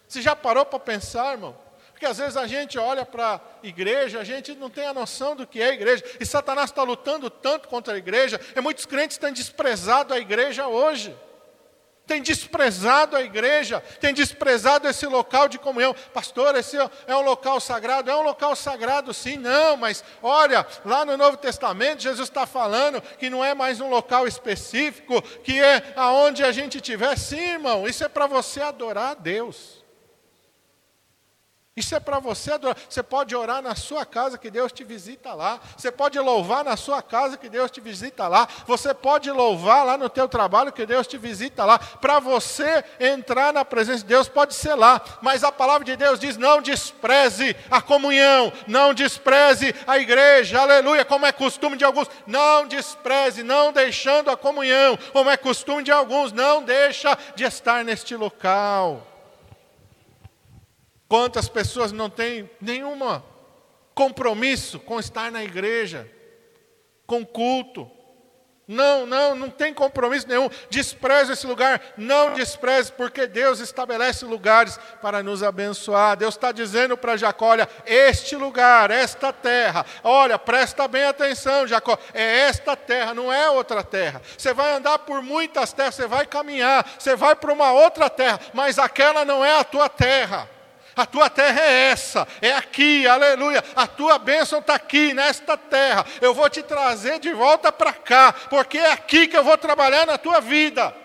[0.08, 1.65] Você já parou para pensar, irmão?
[1.96, 5.35] Porque às vezes a gente olha para a igreja, a gente não tem a noção
[5.35, 6.04] do que é a igreja.
[6.20, 8.38] E Satanás está lutando tanto contra a igreja.
[8.54, 11.16] E muitos crentes têm desprezado a igreja hoje.
[12.06, 15.96] Tem desprezado a igreja, tem desprezado esse local de comunhão.
[16.12, 18.11] Pastor, esse é um local sagrado?
[18.11, 23.00] É um local sagrado, sim, não, mas olha, lá no Novo Testamento, Jesus está falando
[23.00, 27.16] que não é mais um local específico, que é aonde a gente estiver.
[27.16, 29.86] Sim, irmão, isso é para você adorar a Deus.
[31.76, 32.74] Isso é para você adorar.
[32.88, 35.60] Você pode orar na sua casa que Deus te visita lá.
[35.76, 38.48] Você pode louvar na sua casa que Deus te visita lá.
[38.66, 41.78] Você pode louvar lá no teu trabalho que Deus te visita lá.
[41.78, 46.18] Para você entrar na presença de Deus pode ser lá, mas a palavra de Deus
[46.18, 50.62] diz: não despreze a comunhão, não despreze a igreja.
[50.62, 52.08] Aleluia, como é costume de alguns.
[52.26, 57.84] Não despreze, não deixando a comunhão, como é costume de alguns, não deixa de estar
[57.84, 59.15] neste local.
[61.08, 62.98] Quantas pessoas não têm nenhum
[63.94, 66.10] compromisso com estar na igreja,
[67.06, 67.90] com culto?
[68.68, 70.50] Não, não, não tem compromisso nenhum.
[70.68, 76.16] Despreze esse lugar, não despreze, porque Deus estabelece lugares para nos abençoar.
[76.16, 81.96] Deus está dizendo para Jacó: olha, este lugar, esta terra, olha, presta bem atenção, Jacó,
[82.12, 84.20] é esta terra, não é outra terra.
[84.36, 88.40] Você vai andar por muitas terras, você vai caminhar, você vai para uma outra terra,
[88.52, 90.55] mas aquela não é a tua terra.
[90.96, 93.62] A tua terra é essa, é aqui, aleluia.
[93.76, 96.06] A tua bênção está aqui, nesta terra.
[96.22, 100.06] Eu vou te trazer de volta para cá, porque é aqui que eu vou trabalhar
[100.06, 100.96] na tua vida.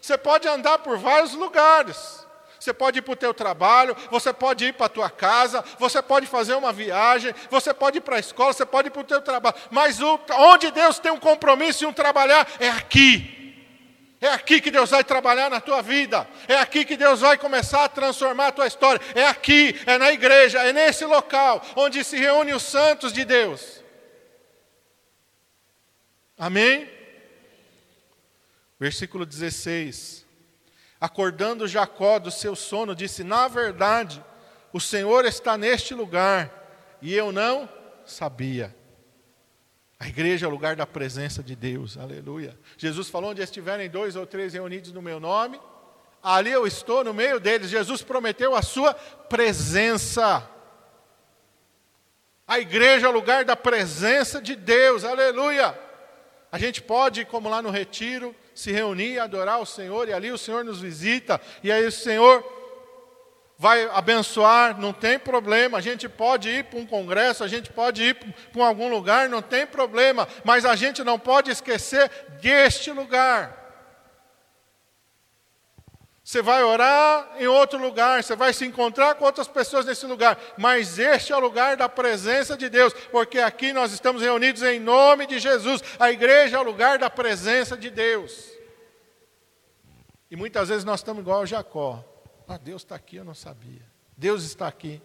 [0.00, 2.24] Você pode andar por vários lugares.
[2.58, 6.00] Você pode ir para o teu trabalho, você pode ir para a tua casa, você
[6.00, 9.04] pode fazer uma viagem, você pode ir para a escola, você pode ir para o
[9.04, 9.56] teu trabalho.
[9.70, 13.35] Mas o, onde Deus tem um compromisso e um trabalhar é aqui.
[14.20, 16.26] É aqui que Deus vai trabalhar na tua vida.
[16.48, 19.00] É aqui que Deus vai começar a transformar a tua história.
[19.14, 23.82] É aqui, é na igreja, é nesse local onde se reúnem os santos de Deus.
[26.38, 26.90] Amém?
[28.78, 30.24] Versículo 16.
[30.98, 34.24] Acordando Jacó do seu sono, disse: Na verdade,
[34.72, 36.50] o Senhor está neste lugar,
[37.02, 37.68] e eu não
[38.04, 38.74] sabia.
[39.98, 42.58] A igreja é o lugar da presença de Deus, aleluia.
[42.76, 45.58] Jesus falou: onde estiverem dois ou três reunidos no meu nome,
[46.22, 47.70] ali eu estou no meio deles.
[47.70, 50.48] Jesus prometeu a sua presença.
[52.46, 55.76] A igreja é o lugar da presença de Deus, aleluia.
[56.52, 60.38] A gente pode, como lá no retiro, se reunir, adorar o Senhor, e ali o
[60.38, 62.44] Senhor nos visita, e aí o Senhor
[63.58, 65.78] vai abençoar, não tem problema.
[65.78, 69.42] A gente pode ir para um congresso, a gente pode ir para algum lugar, não
[69.42, 70.28] tem problema.
[70.44, 73.64] Mas a gente não pode esquecer deste lugar.
[76.22, 80.36] Você vai orar em outro lugar, você vai se encontrar com outras pessoas nesse lugar,
[80.58, 84.80] mas este é o lugar da presença de Deus, porque aqui nós estamos reunidos em
[84.80, 85.84] nome de Jesus.
[86.00, 88.50] A igreja é o lugar da presença de Deus.
[90.28, 92.04] E muitas vezes nós estamos igual a Jacó.
[92.48, 93.82] Ah, Deus está aqui, eu não sabia.
[94.16, 95.02] Deus está aqui.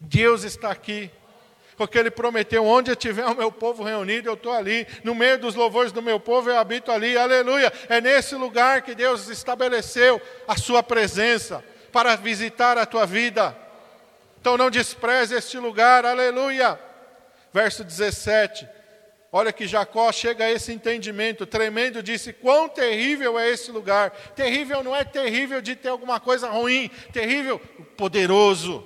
[0.00, 1.10] Deus está aqui.
[1.76, 4.86] Porque Ele prometeu: onde tiver o meu povo reunido, eu estou ali.
[5.04, 7.16] No meio dos louvores do meu povo, eu habito ali.
[7.16, 7.72] Aleluia.
[7.88, 13.56] É nesse lugar que Deus estabeleceu a Sua presença para visitar a tua vida.
[14.40, 16.78] Então não despreze este lugar, aleluia.
[17.52, 18.68] Verso 17.
[19.32, 24.10] Olha que Jacó chega a esse entendimento tremendo, disse: Quão terrível é esse lugar!
[24.34, 27.60] Terrível não é terrível de ter alguma coisa ruim, terrível,
[27.96, 28.84] poderoso.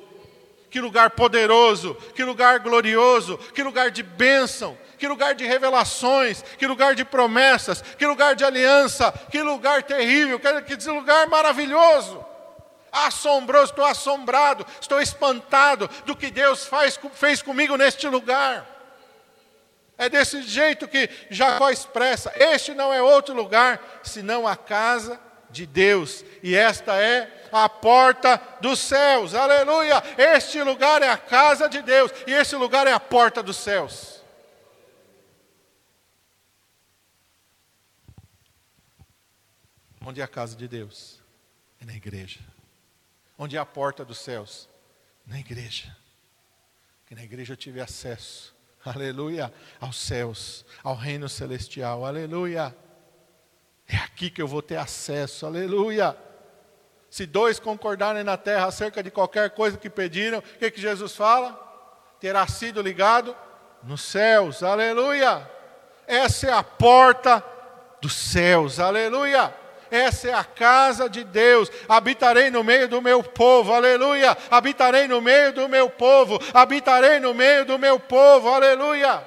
[0.68, 6.66] Que lugar poderoso, que lugar glorioso, que lugar de bênção, que lugar de revelações, que
[6.66, 12.24] lugar de promessas, que lugar de aliança, que lugar terrível, que lugar maravilhoso
[12.94, 18.73] assombroso, estou assombrado, estou espantado do que Deus faz, fez comigo neste lugar.
[19.96, 25.66] É desse jeito que Jacó expressa: este não é outro lugar senão a casa de
[25.66, 30.02] Deus, e esta é a porta dos céus, aleluia!
[30.18, 34.20] Este lugar é a casa de Deus, e este lugar é a porta dos céus.
[40.04, 41.20] Onde é a casa de Deus?
[41.80, 42.40] É na igreja.
[43.38, 44.68] Onde é a porta dos céus?
[45.24, 45.96] Na igreja.
[47.06, 48.53] Que na igreja eu tive acesso,
[48.84, 52.74] aleluia, aos céus, ao reino celestial, aleluia.
[53.88, 56.16] É aqui que eu vou ter acesso, aleluia.
[57.10, 61.14] Se dois concordarem na terra acerca de qualquer coisa que pediram, o que, que Jesus
[61.14, 61.60] fala?
[62.20, 63.36] Terá sido ligado
[63.82, 65.48] nos céus, aleluia.
[66.06, 67.44] Essa é a porta
[68.00, 71.70] dos céus, aleluia essa é a casa de Deus.
[71.88, 74.36] Habitarei no meio do meu povo, aleluia.
[74.50, 79.22] Habitarei no meio do meu povo, habitarei no meio do meu povo, aleluia.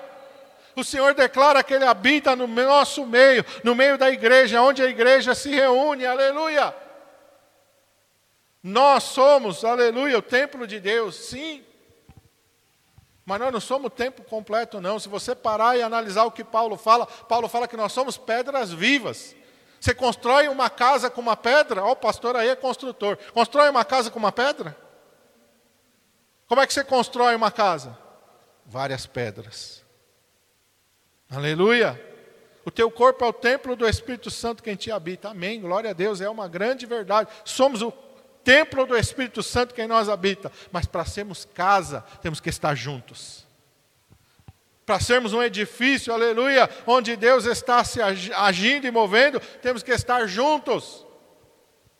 [0.75, 4.87] O Senhor declara que Ele habita no nosso meio, no meio da igreja, onde a
[4.87, 6.73] igreja se reúne, aleluia.
[8.61, 11.63] Nós somos, aleluia, o templo de Deus, sim.
[13.25, 14.99] Mas nós não somos o tempo completo, não.
[14.99, 18.71] Se você parar e analisar o que Paulo fala, Paulo fala que nós somos pedras
[18.71, 19.35] vivas.
[19.79, 21.83] Você constrói uma casa com uma pedra?
[21.83, 23.17] Ó, oh, o pastor aí é construtor.
[23.33, 24.75] Constrói uma casa com uma pedra?
[26.47, 27.97] Como é que você constrói uma casa?
[28.65, 29.83] Várias pedras.
[31.29, 32.01] Aleluia.
[32.65, 35.29] O teu corpo é o templo do Espírito Santo quem te habita.
[35.29, 35.61] Amém.
[35.61, 36.21] Glória a Deus.
[36.21, 37.29] É uma grande verdade.
[37.45, 37.91] Somos o
[38.43, 40.51] templo do Espírito Santo quem nós habita.
[40.71, 43.46] Mas para sermos casa, temos que estar juntos
[44.87, 50.25] para sermos um edifício, aleluia, onde Deus está se agindo e movendo, temos que estar
[50.27, 51.05] juntos.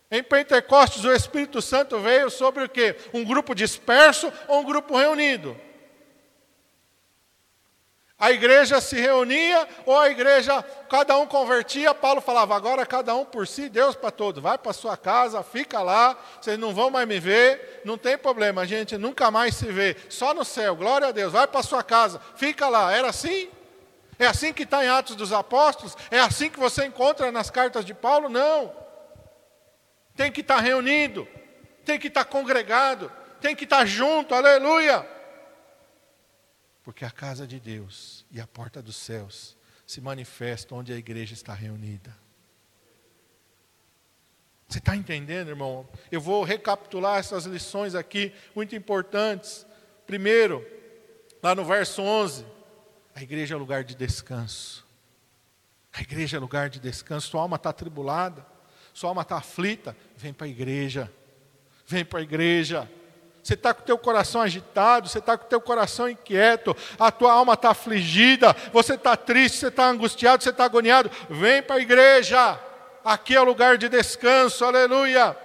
[0.10, 2.96] Em Pentecostes, o Espírito Santo veio sobre o quê?
[3.14, 5.54] Um grupo disperso ou um grupo reunido?
[8.20, 13.24] A igreja se reunia ou a igreja, cada um convertia, Paulo falava, agora cada um
[13.24, 14.42] por si, Deus para todos.
[14.42, 18.62] Vai para sua casa, fica lá, vocês não vão mais me ver, não tem problema,
[18.62, 21.84] a gente nunca mais se vê, só no céu, glória a Deus, vai para sua
[21.84, 22.92] casa, fica lá.
[22.92, 23.50] Era assim?
[24.18, 25.96] É assim que está em Atos dos Apóstolos?
[26.10, 28.30] É assim que você encontra nas cartas de Paulo?
[28.30, 28.74] Não.
[30.16, 31.28] Tem que estar tá reunido,
[31.86, 35.17] tem que estar tá congregado, tem que estar tá junto, aleluia.
[36.88, 41.34] Porque a casa de Deus e a porta dos céus se manifestam onde a igreja
[41.34, 42.18] está reunida.
[44.70, 45.86] Você está entendendo, irmão?
[46.10, 49.68] Eu vou recapitular essas lições aqui, muito importantes.
[50.06, 50.66] Primeiro,
[51.44, 52.46] lá no verso 11,
[53.14, 54.88] a igreja é lugar de descanso.
[55.92, 57.28] A igreja é lugar de descanso.
[57.28, 58.46] Sua alma está atribulada,
[58.94, 59.94] sua alma está aflita.
[60.16, 61.12] Vem para a igreja.
[61.86, 62.90] Vem para a igreja
[63.48, 67.10] você está com o teu coração agitado, você está com o teu coração inquieto, a
[67.10, 71.78] tua alma está afligida, você está triste, você está angustiado, você está agoniado, vem para
[71.78, 72.60] a igreja,
[73.06, 75.38] aqui é o lugar de descanso, aleluia.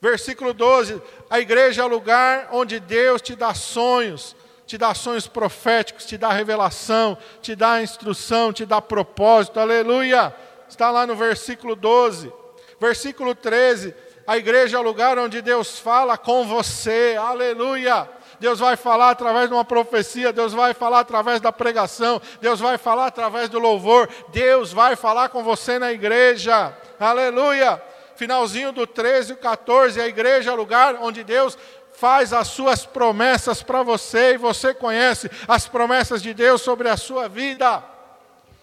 [0.00, 4.34] Versículo 12: a igreja é o lugar onde Deus te dá sonhos,
[4.66, 10.34] te dá sonhos proféticos, te dá revelação, te dá instrução, te dá propósito, aleluia.
[10.66, 12.32] Está lá no versículo 12.
[12.80, 13.94] Versículo 13:
[14.26, 18.08] a igreja é o lugar onde Deus fala com você, aleluia.
[18.40, 22.76] Deus vai falar através de uma profecia, Deus vai falar através da pregação, Deus vai
[22.76, 27.80] falar através do louvor, Deus vai falar com você na igreja, aleluia.
[28.14, 31.56] Finalzinho do 13 e 14, a igreja é o lugar onde Deus
[31.92, 36.96] faz as suas promessas para você e você conhece as promessas de Deus sobre a
[36.96, 37.82] sua vida.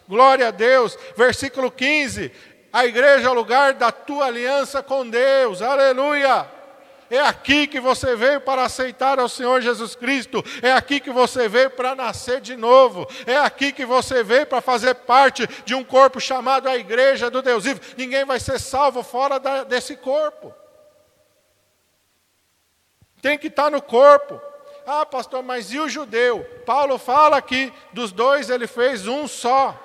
[0.08, 0.98] Glória a Deus.
[1.16, 2.32] Versículo 15:
[2.74, 5.62] a igreja é o lugar da tua aliança com Deus.
[5.62, 6.50] Aleluia!
[7.08, 10.44] É aqui que você veio para aceitar ao Senhor Jesus Cristo.
[10.64, 13.08] É aqui que você veio para nascer de novo.
[13.28, 17.44] É aqui que você veio para fazer parte de um corpo chamado a Igreja do
[17.44, 17.80] Deus vivo.
[17.96, 20.52] Ninguém vai ser salvo fora da, desse corpo.
[23.22, 24.42] Tem que estar no corpo.
[24.88, 26.44] Ah, pastor, mas e o judeu?
[26.66, 29.80] Paulo fala que dos dois ele fez um só.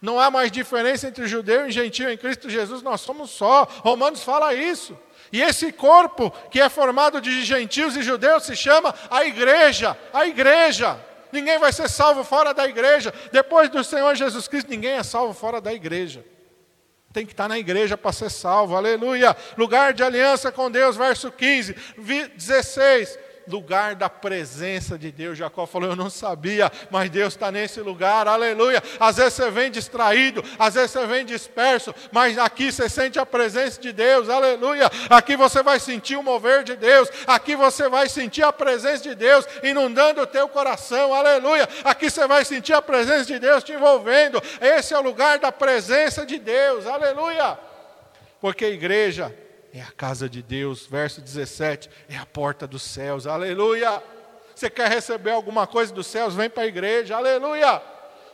[0.00, 3.64] Não há mais diferença entre judeu e gentil em Cristo Jesus, nós somos só.
[3.64, 4.98] Romanos fala isso.
[5.32, 9.96] E esse corpo, que é formado de gentios e judeus, se chama a igreja.
[10.12, 10.98] A igreja.
[11.30, 13.12] Ninguém vai ser salvo fora da igreja.
[13.30, 16.24] Depois do Senhor Jesus Cristo, ninguém é salvo fora da igreja.
[17.12, 19.36] Tem que estar na igreja para ser salvo, aleluia.
[19.58, 21.74] Lugar de aliança com Deus, verso 15,
[22.36, 25.36] 16 lugar da presença de Deus.
[25.36, 28.82] Jacó falou: Eu não sabia, mas Deus está nesse lugar, aleluia.
[28.98, 33.26] Às vezes você vem distraído, às vezes você vem disperso, mas aqui você sente a
[33.26, 34.90] presença de Deus, aleluia.
[35.10, 39.14] Aqui você vai sentir o mover de Deus, aqui você vai sentir a presença de
[39.14, 41.68] Deus inundando o teu coração, aleluia.
[41.84, 44.40] Aqui você vai sentir a presença de Deus te envolvendo.
[44.60, 47.58] Esse é o lugar da presença de Deus, aleluia.
[48.40, 49.34] Porque a igreja
[49.72, 50.86] é a casa de Deus.
[50.86, 53.26] Verso 17, é a porta dos céus.
[53.26, 54.02] Aleluia!
[54.54, 56.34] Você quer receber alguma coisa dos céus?
[56.34, 57.16] Vem para a igreja.
[57.16, 57.82] Aleluia!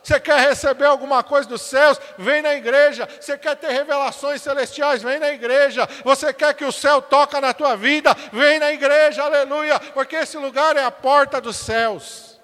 [0.03, 1.99] Você quer receber alguma coisa dos céus?
[2.17, 3.07] Vem na igreja.
[3.19, 5.03] Você quer ter revelações celestiais?
[5.03, 5.87] Vem na igreja.
[6.03, 8.15] Você quer que o céu toque na tua vida?
[8.31, 9.23] Vem na igreja.
[9.23, 9.79] Aleluia!
[9.79, 12.39] Porque esse lugar é a porta dos céus.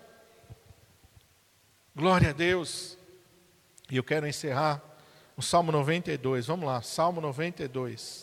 [1.95, 2.97] Glória a Deus.
[3.89, 4.81] E eu quero encerrar
[5.37, 6.47] o Salmo 92.
[6.47, 8.22] Vamos lá, Salmo 92.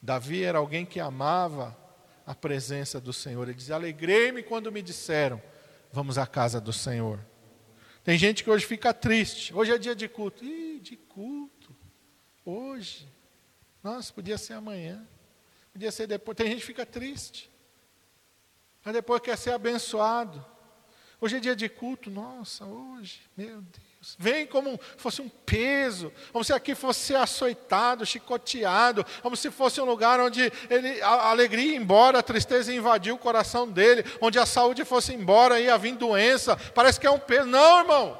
[0.00, 1.76] Davi era alguém que amava
[2.24, 3.44] a presença do Senhor.
[3.44, 5.42] Ele dizia: Alegrei-me quando me disseram,
[5.92, 7.18] vamos à casa do Senhor.
[8.04, 9.54] Tem gente que hoje fica triste.
[9.54, 10.44] Hoje é dia de culto.
[10.44, 11.76] Ih, de culto.
[12.44, 13.08] Hoje.
[13.82, 15.06] Nossa, podia ser amanhã.
[15.72, 16.36] Podia ser depois.
[16.36, 17.50] Tem gente que fica triste.
[18.84, 20.44] Mas depois quer ser abençoado.
[21.20, 22.10] Hoje é dia de culto.
[22.10, 23.20] Nossa, hoje.
[23.36, 23.87] Meu Deus.
[24.16, 29.84] Vem como fosse um peso, como se aqui fosse açoitado, chicoteado, como se fosse um
[29.84, 34.46] lugar onde ele, a alegria ia embora, a tristeza invadiu o coração dele, onde a
[34.46, 36.56] saúde fosse embora, ia vir doença.
[36.74, 37.48] Parece que é um peso.
[37.48, 38.18] Não, irmão.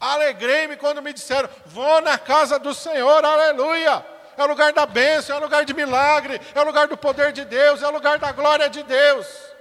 [0.00, 4.04] Alegrei-me quando me disseram: vou na casa do Senhor, aleluia.
[4.36, 7.32] É o lugar da bênção, é o lugar de milagre, é o lugar do poder
[7.32, 9.53] de Deus, é o lugar da glória de Deus.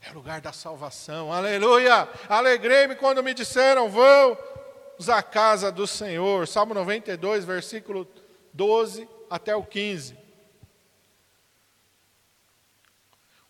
[0.00, 1.32] É o lugar da salvação.
[1.32, 2.08] Aleluia!
[2.28, 6.46] Alegrei-me quando me disseram: vamos à casa do Senhor.
[6.46, 8.06] Salmo 92, versículo
[8.52, 10.16] 12 até o 15.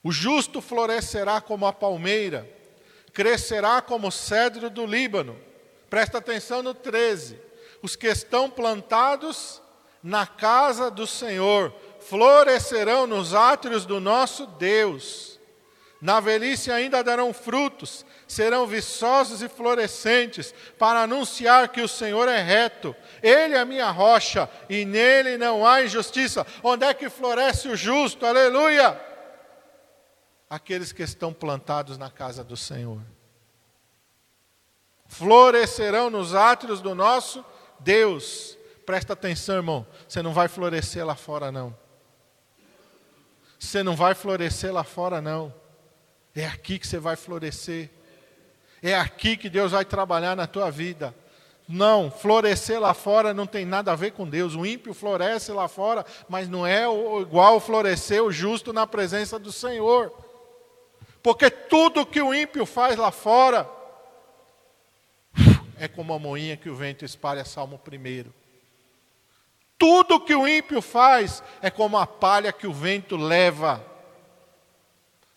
[0.02, 2.48] O justo florescerá como a palmeira,
[3.12, 5.38] crescerá como o cedro do Líbano.
[5.90, 7.38] Presta atenção no 13.
[7.82, 9.60] Os que estão plantados
[10.02, 15.37] na casa do Senhor florescerão nos átrios do nosso Deus.
[16.00, 22.40] Na velhice ainda darão frutos, serão viçosos e florescentes, para anunciar que o Senhor é
[22.40, 22.94] reto.
[23.20, 26.46] Ele é a minha rocha, e nele não há injustiça.
[26.62, 28.24] Onde é que floresce o justo?
[28.24, 29.00] Aleluia!
[30.48, 33.00] Aqueles que estão plantados na casa do Senhor.
[35.08, 37.44] Florescerão nos átrios do nosso
[37.80, 38.56] Deus.
[38.86, 39.86] Presta atenção, irmão.
[40.06, 41.76] Você não vai florescer lá fora, não.
[43.58, 45.52] Você não vai florescer lá fora, não.
[46.38, 47.90] É aqui que você vai florescer.
[48.80, 51.12] É aqui que Deus vai trabalhar na tua vida.
[51.68, 54.54] Não, florescer lá fora não tem nada a ver com Deus.
[54.54, 56.84] O ímpio floresce lá fora, mas não é
[57.20, 60.12] igual florescer o justo na presença do Senhor.
[61.24, 63.68] Porque tudo que o ímpio faz lá fora
[65.76, 68.30] é como a moinha que o vento espalha, Salmo 1.
[69.76, 73.87] Tudo que o ímpio faz é como a palha que o vento leva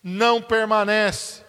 [0.02, 1.42] não permanece.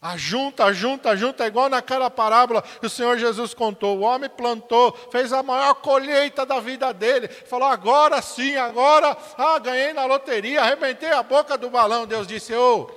[0.00, 3.98] Ajunta, ajunta, ajunta, é igual naquela parábola que o Senhor Jesus contou.
[3.98, 7.26] O homem plantou, fez a maior colheita da vida dele.
[7.26, 12.06] Falou: agora sim, agora, ah, ganhei na loteria, arrebentei a boca do balão.
[12.06, 12.90] Deus disse: oh,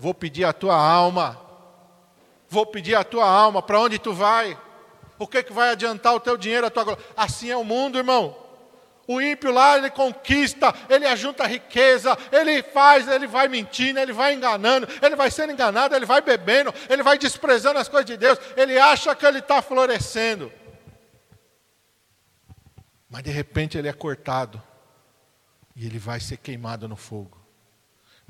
[0.00, 1.40] vou pedir a tua alma.
[2.48, 3.62] Vou pedir a tua alma.
[3.62, 4.58] Para onde tu vai?
[5.20, 7.04] O que, que vai adiantar o teu dinheiro, a tua glória?
[7.16, 8.41] Assim é o mundo, irmão.
[9.12, 14.32] O ímpio lá, ele conquista, ele ajunta riqueza, ele faz, ele vai mentindo, ele vai
[14.32, 18.38] enganando, ele vai sendo enganado, ele vai bebendo, ele vai desprezando as coisas de Deus,
[18.56, 20.50] ele acha que ele está florescendo.
[23.10, 24.62] Mas de repente ele é cortado
[25.76, 27.41] e ele vai ser queimado no fogo.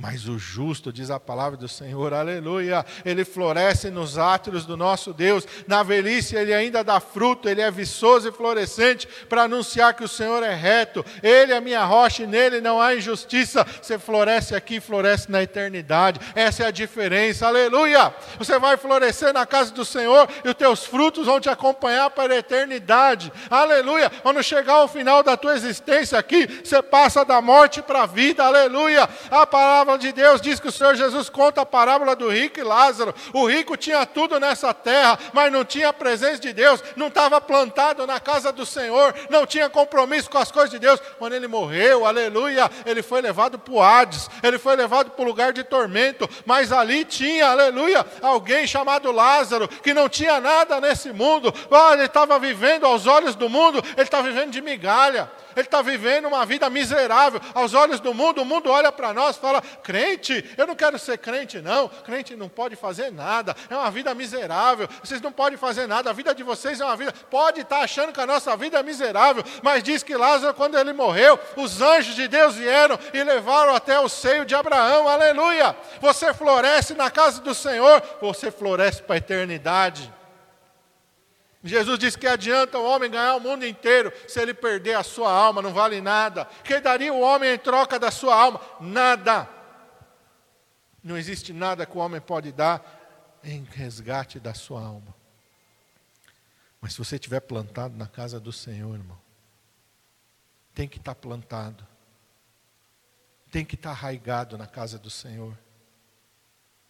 [0.03, 5.13] Mas o justo, diz a palavra do Senhor, aleluia, ele floresce nos átrios do nosso
[5.13, 5.47] Deus.
[5.69, 10.09] Na velhice ele ainda dá fruto, ele é viçoso e florescente para anunciar que o
[10.09, 11.05] Senhor é reto.
[11.23, 13.65] Ele é minha rocha e nele não há injustiça.
[13.81, 16.19] Você floresce aqui, floresce na eternidade.
[16.35, 18.13] Essa é a diferença, aleluia.
[18.39, 22.35] Você vai florescer na casa do Senhor e os teus frutos vão te acompanhar para
[22.35, 24.11] a eternidade, aleluia.
[24.11, 28.43] Quando chegar ao final da tua existência aqui, você passa da morte para a vida,
[28.43, 29.09] aleluia.
[29.31, 32.61] A palavra parábola de Deus diz que o Senhor Jesus conta a parábola do rico
[32.61, 33.15] e Lázaro.
[33.33, 37.41] O rico tinha tudo nessa terra, mas não tinha a presença de Deus, não estava
[37.41, 41.01] plantado na casa do Senhor, não tinha compromisso com as coisas de Deus.
[41.19, 45.27] Quando ele morreu, aleluia, ele foi levado para o Hades, ele foi levado para o
[45.27, 51.13] lugar de tormento, mas ali tinha, aleluia, alguém chamado Lázaro, que não tinha nada nesse
[51.13, 51.53] mundo,
[51.93, 56.27] ele estava vivendo aos olhos do mundo, ele está vivendo de migalha ele está vivendo
[56.27, 57.41] uma vida miserável.
[57.55, 60.99] Aos olhos do mundo, o mundo olha para nós e fala: crente, eu não quero
[60.99, 61.89] ser crente, não.
[61.89, 64.89] Crente não pode fazer nada, é uma vida miserável.
[65.03, 67.13] Vocês não podem fazer nada, a vida de vocês é uma vida.
[67.31, 70.79] Pode estar tá achando que a nossa vida é miserável, mas diz que Lázaro, quando
[70.79, 75.09] ele morreu, os anjos de Deus vieram e levaram até o seio de Abraão.
[75.09, 75.77] Aleluia!
[76.01, 80.22] Você floresce na casa do Senhor, você floresce para a eternidade.
[81.65, 85.33] Jesus disse que adianta o homem ganhar o mundo inteiro se ele perder a sua
[85.33, 86.45] alma, não vale nada.
[86.65, 88.61] Que daria o homem em troca da sua alma?
[88.81, 89.49] Nada.
[91.03, 95.15] Não existe nada que o homem pode dar em resgate da sua alma.
[96.81, 99.19] Mas se você estiver plantado na casa do Senhor, irmão,
[100.75, 101.87] tem que estar plantado,
[103.53, 105.57] tem que estar arraigado na casa do Senhor.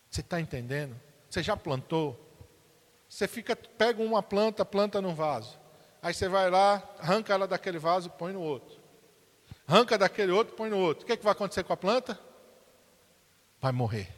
[0.08, 0.98] Você está entendendo?
[1.28, 2.31] Você já plantou?
[3.12, 5.60] Você fica, pega uma planta, planta num vaso.
[6.00, 8.80] Aí você vai lá, arranca ela daquele vaso, põe no outro.
[9.68, 11.04] Arranca daquele outro, põe no outro.
[11.04, 12.18] O que, é que vai acontecer com a planta?
[13.60, 14.08] Vai morrer.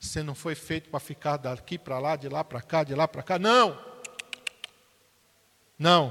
[0.00, 3.06] Você não foi feito para ficar daqui para lá, de lá para cá, de lá
[3.06, 3.38] para cá.
[3.38, 3.78] Não!
[5.78, 6.08] Não.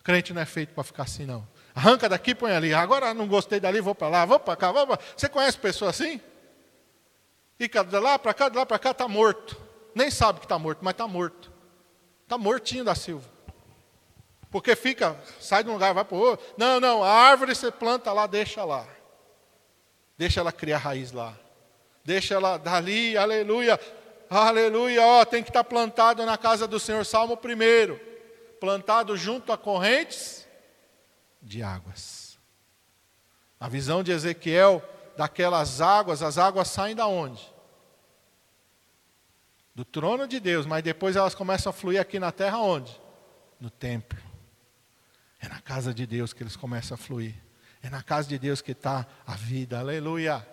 [0.00, 1.46] O crente não é feito para ficar assim, não.
[1.72, 2.74] Arranca daqui, põe ali.
[2.74, 4.98] Agora não gostei dali, vou para lá, vou para cá, vou para...
[5.16, 6.20] Você conhece pessoa assim?
[7.56, 10.58] Fica de lá para cá, de lá para cá, está morto nem sabe que está
[10.58, 11.50] morto, mas está morto.
[12.22, 13.28] Está mortinho da Silva.
[14.50, 16.44] Porque fica, sai de um lugar, vai para o outro.
[16.56, 18.86] Não, não, a árvore você planta lá, deixa lá.
[20.18, 21.36] Deixa ela criar raiz lá.
[22.04, 23.78] Deixa ela dali, aleluia,
[24.28, 28.58] aleluia, ó, tem que estar tá plantado na casa do Senhor, Salmo 1.
[28.58, 30.46] Plantado junto a correntes
[31.40, 32.38] de águas.
[33.58, 34.82] A visão de Ezequiel,
[35.16, 37.52] daquelas águas, as águas saem da onde?
[39.80, 42.94] Do trono de Deus, mas depois elas começam a fluir aqui na terra onde?
[43.58, 44.18] No templo.
[45.40, 47.34] É na casa de Deus que eles começam a fluir.
[47.82, 49.78] É na casa de Deus que está a vida.
[49.78, 50.46] Aleluia.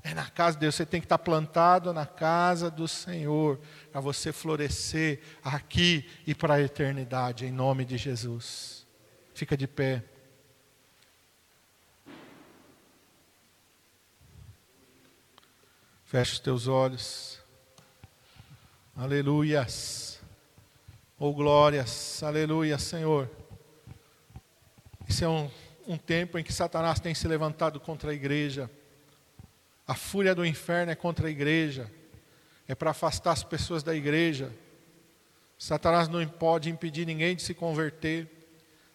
[0.00, 0.76] É na casa de Deus.
[0.76, 3.58] Você tem que estar tá plantado na casa do Senhor
[3.90, 8.86] para você florescer aqui e para a eternidade, em nome de Jesus.
[9.34, 10.04] Fica de pé.
[16.04, 17.44] Feche os teus olhos.
[18.98, 20.18] Aleluias.
[21.18, 22.22] Oh glórias.
[22.22, 23.30] Aleluia, Senhor.
[25.06, 25.50] Esse é um,
[25.86, 28.70] um tempo em que Satanás tem se levantado contra a igreja.
[29.86, 31.92] A fúria do inferno é contra a igreja.
[32.66, 34.50] É para afastar as pessoas da igreja.
[35.58, 38.26] Satanás não pode impedir ninguém de se converter.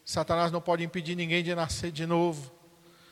[0.03, 2.51] Satanás não pode impedir ninguém de nascer de novo.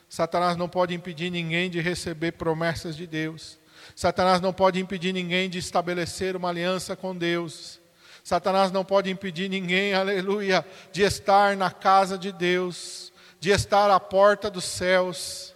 [0.08, 3.59] Satanás não pode impedir ninguém de receber promessas de Deus.
[3.94, 7.80] Satanás não pode impedir ninguém de estabelecer uma aliança com Deus.
[8.22, 13.98] Satanás não pode impedir ninguém, aleluia, de estar na casa de Deus, de estar à
[13.98, 15.54] porta dos céus.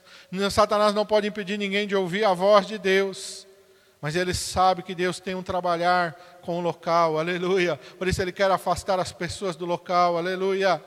[0.51, 3.47] Satanás não pode impedir ninguém de ouvir a voz de Deus.
[4.01, 7.81] Mas ele sabe que Deus tem um trabalhar com o local, aleluia.
[7.99, 10.83] Por isso ele quer afastar as pessoas do local, aleluia.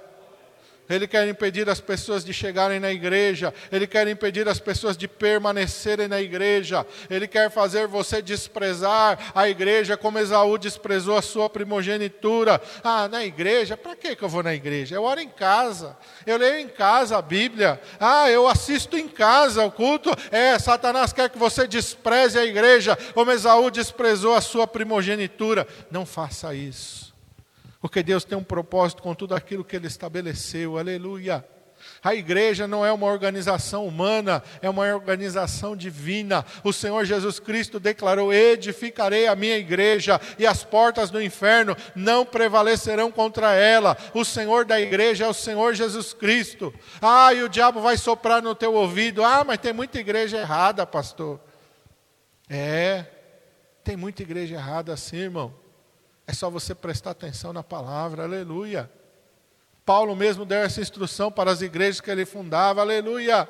[0.89, 5.07] Ele quer impedir as pessoas de chegarem na igreja, Ele quer impedir as pessoas de
[5.07, 11.49] permanecerem na igreja, Ele quer fazer você desprezar a igreja como Esaú desprezou a sua
[11.49, 12.61] primogenitura.
[12.83, 13.75] Ah, na igreja?
[13.75, 14.95] Para que eu vou na igreja?
[14.95, 19.63] Eu oro em casa, eu leio em casa a Bíblia, ah, eu assisto em casa
[19.63, 20.09] o culto.
[20.31, 25.67] É, Satanás quer que você despreze a igreja como Esaú desprezou a sua primogenitura.
[25.91, 27.16] Não faça isso.
[27.87, 30.77] Porque Deus tem um propósito com tudo aquilo que Ele estabeleceu.
[30.77, 31.47] Aleluia.
[32.03, 36.45] A igreja não é uma organização humana, é uma organização divina.
[36.65, 42.25] O Senhor Jesus Cristo declarou: Edificarei a minha igreja, e as portas do inferno não
[42.25, 43.95] prevalecerão contra ela.
[44.13, 46.73] O Senhor da igreja é o Senhor Jesus Cristo.
[47.01, 50.85] Ah, e o diabo vai soprar no teu ouvido: Ah, mas tem muita igreja errada,
[50.85, 51.39] pastor.
[52.49, 53.05] É,
[53.81, 55.66] tem muita igreja errada assim, irmão.
[56.27, 58.91] É só você prestar atenção na palavra, aleluia.
[59.85, 63.47] Paulo mesmo deu essa instrução para as igrejas que ele fundava, aleluia.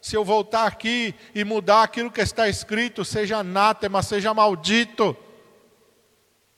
[0.00, 5.16] Se eu voltar aqui e mudar aquilo que está escrito, seja anátema, seja maldito.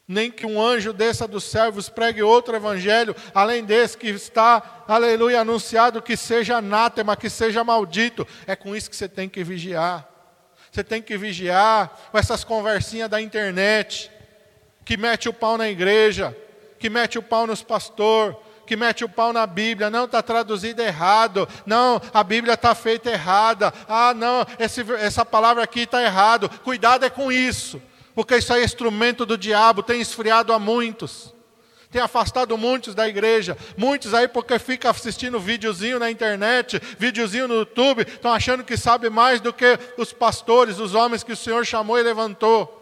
[0.06, 5.40] nem que um anjo desça dos céus pregue outro evangelho, além desse que está, aleluia,
[5.40, 8.26] anunciado, que seja anátema, que seja maldito.
[8.44, 10.06] É com isso que você tem que vigiar.
[10.70, 14.10] Você tem que vigiar com essas conversinhas da internet,
[14.84, 16.36] que mete o pau na igreja,
[16.78, 20.80] que mete o pau nos pastores, que mete o pau na Bíblia, não está traduzido
[20.80, 26.48] errado, não, a Bíblia está feita errada, ah, não, esse, essa palavra aqui está errado,
[26.62, 27.80] cuidado é com isso
[28.14, 31.34] porque isso é instrumento do diabo, tem esfriado a muitos,
[31.90, 37.54] tem afastado muitos da igreja, muitos aí porque fica assistindo videozinho na internet, videozinho no
[37.54, 41.64] YouTube, estão achando que sabe mais do que os pastores, os homens que o Senhor
[41.64, 42.76] chamou e levantou.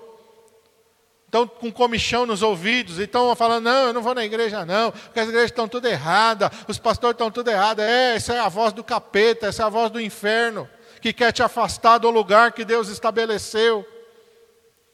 [1.29, 4.91] Estão com comichão nos ouvidos e estão falando, não, eu não vou na igreja não,
[4.91, 7.85] porque as igrejas estão tudo erradas, os pastores estão tudo errados.
[7.85, 10.67] É, essa é a voz do capeta, essa é a voz do inferno,
[11.03, 13.87] que quer te afastar do lugar que Deus estabeleceu.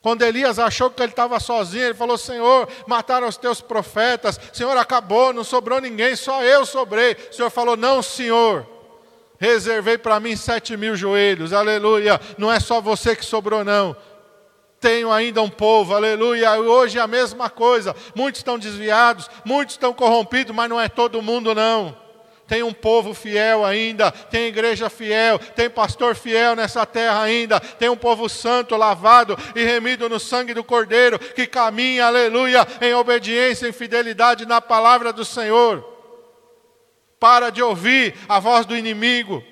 [0.03, 4.76] Quando Elias achou que ele estava sozinho, ele falou: Senhor, mataram os teus profetas, Senhor,
[4.76, 7.16] acabou, não sobrou ninguém, só eu sobrei.
[7.30, 8.66] O Senhor falou: Não, Senhor,
[9.39, 12.20] reservei para mim sete mil joelhos, aleluia.
[12.37, 13.97] Não é só você que sobrou, não.
[14.85, 16.61] Tenho ainda um povo, aleluia.
[16.61, 17.97] Hoje é a mesma coisa.
[18.14, 21.97] Muitos estão desviados, muitos estão corrompidos, mas não é todo mundo, não
[22.47, 27.89] tem um povo fiel ainda, tem igreja fiel, tem pastor fiel nessa terra ainda, tem
[27.89, 33.66] um povo santo, lavado e remido no sangue do Cordeiro, que caminha, aleluia, em obediência,
[33.66, 35.82] em fidelidade na palavra do Senhor.
[37.18, 39.43] Para de ouvir a voz do inimigo,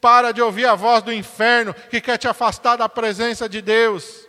[0.00, 4.25] para de ouvir a voz do inferno que quer te afastar da presença de Deus.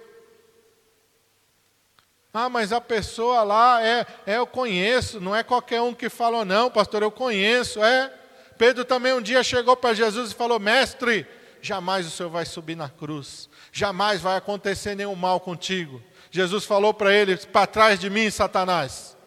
[2.39, 6.45] Ah, mas a pessoa lá é, é eu conheço, não é qualquer um que falou,
[6.45, 8.13] não, pastor, eu conheço, é.
[8.59, 11.25] Pedro também um dia chegou para Jesus e falou: Mestre,
[11.63, 15.99] jamais o senhor vai subir na cruz, jamais vai acontecer nenhum mal contigo.
[16.29, 19.17] Jesus falou para ele: Para trás de mim, Satanás.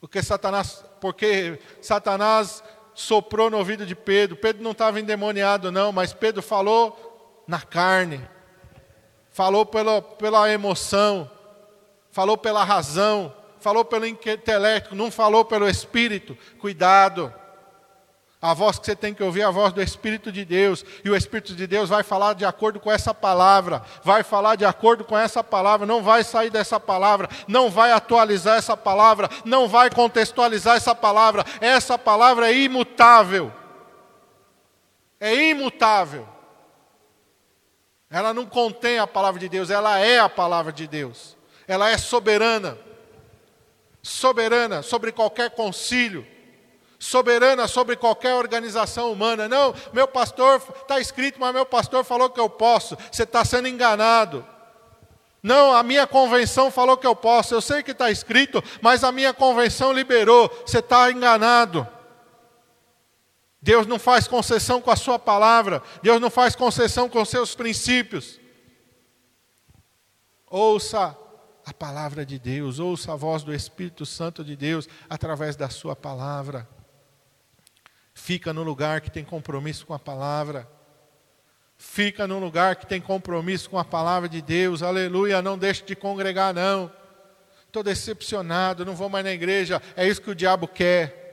[0.00, 4.36] Porque Satanás, porque Satanás soprou no ouvido de Pedro.
[4.36, 8.26] Pedro não estava endemoniado, não, mas Pedro falou na carne
[9.34, 11.28] falou pela, pela emoção,
[12.12, 16.38] falou pela razão, falou pelo intelecto, não falou pelo espírito.
[16.60, 17.34] Cuidado.
[18.40, 20.84] A voz que você tem que ouvir é a voz do Espírito de Deus.
[21.02, 23.82] E o Espírito de Deus vai falar de acordo com essa palavra.
[24.04, 25.86] Vai falar de acordo com essa palavra.
[25.86, 27.26] Não vai sair dessa palavra.
[27.48, 29.30] Não vai atualizar essa palavra.
[29.46, 31.42] Não vai contextualizar essa palavra.
[31.58, 33.50] Essa palavra é imutável.
[35.18, 36.33] É imutável.
[38.14, 41.36] Ela não contém a palavra de Deus, ela é a palavra de Deus.
[41.66, 42.78] Ela é soberana.
[44.04, 46.24] Soberana sobre qualquer concílio.
[46.96, 49.48] Soberana sobre qualquer organização humana.
[49.48, 52.96] Não, meu pastor, está escrito, mas meu pastor falou que eu posso.
[53.10, 54.46] Você está sendo enganado.
[55.42, 57.52] Não, a minha convenção falou que eu posso.
[57.52, 60.48] Eu sei que está escrito, mas a minha convenção liberou.
[60.64, 61.84] Você está enganado.
[63.64, 68.38] Deus não faz concessão com a sua palavra, Deus não faz concessão com seus princípios.
[70.46, 71.16] Ouça
[71.64, 75.96] a palavra de Deus, ouça a voz do Espírito Santo de Deus através da sua
[75.96, 76.68] palavra.
[78.12, 80.70] Fica no lugar que tem compromisso com a palavra.
[81.78, 84.82] Fica no lugar que tem compromisso com a palavra de Deus.
[84.82, 86.92] Aleluia, não deixe de congregar não.
[87.66, 89.80] Estou decepcionado, não vou mais na igreja.
[89.96, 91.23] É isso que o diabo quer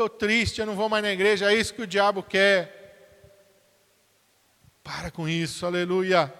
[0.00, 2.78] estou triste, eu não vou mais na igreja, é isso que o diabo quer.
[4.82, 6.32] Para com isso, aleluia.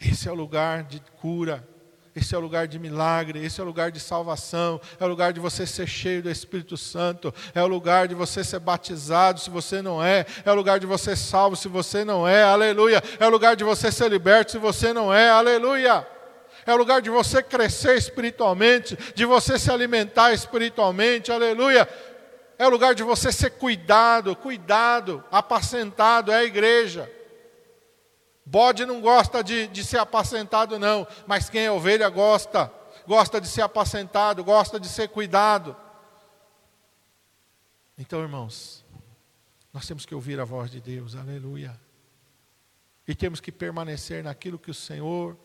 [0.00, 1.66] Esse é o lugar de cura,
[2.14, 5.32] esse é o lugar de milagre, esse é o lugar de salvação, é o lugar
[5.32, 9.50] de você ser cheio do Espírito Santo, é o lugar de você ser batizado se
[9.50, 13.02] você não é, é o lugar de você ser salvo se você não é, aleluia.
[13.18, 16.06] É o lugar de você ser liberto se você não é, aleluia
[16.70, 21.88] é o lugar de você crescer espiritualmente, de você se alimentar espiritualmente, aleluia.
[22.58, 27.10] É o lugar de você ser cuidado, cuidado, apacentado, é a igreja.
[28.44, 32.72] Bode não gosta de, de ser apacentado, não, mas quem é ovelha gosta,
[33.06, 35.76] gosta de ser apacentado, gosta de ser cuidado.
[37.96, 38.84] Então, irmãos,
[39.72, 41.78] nós temos que ouvir a voz de Deus, aleluia.
[43.06, 45.38] E temos que permanecer naquilo que o Senhor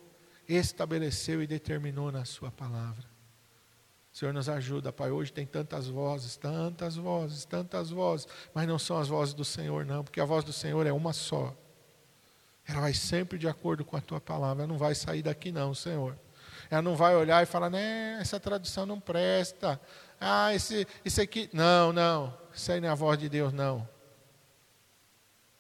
[0.48, 3.13] estabeleceu e determinou na Sua palavra.
[4.14, 5.10] Senhor, nos ajuda, Pai.
[5.10, 9.84] Hoje tem tantas vozes, tantas vozes, tantas vozes, mas não são as vozes do Senhor,
[9.84, 11.52] não, porque a voz do Senhor é uma só.
[12.66, 15.74] Ela vai sempre de acordo com a tua palavra, ela não vai sair daqui, não,
[15.74, 16.16] Senhor.
[16.70, 19.82] Ela não vai olhar e falar, né, essa tradução não presta.
[20.22, 21.50] Ah, esse, esse aqui.
[21.52, 22.38] Não, não.
[22.54, 23.88] Isso aí não é a voz de Deus, não.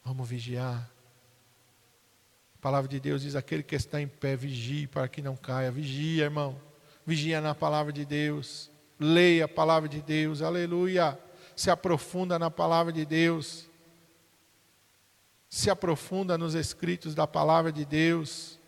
[0.05, 0.89] Vamos vigiar.
[2.61, 5.71] palavra de Deus diz: aquele que está em pé, vigie para que não caia.
[5.71, 6.59] Vigia, irmão.
[7.05, 8.71] Vigia na palavra de Deus.
[8.99, 10.41] Leia a palavra de Deus.
[10.41, 11.17] Aleluia.
[11.55, 13.69] Se aprofunda na palavra de Deus.
[15.49, 18.59] Se aprofunda nos escritos da palavra de Deus.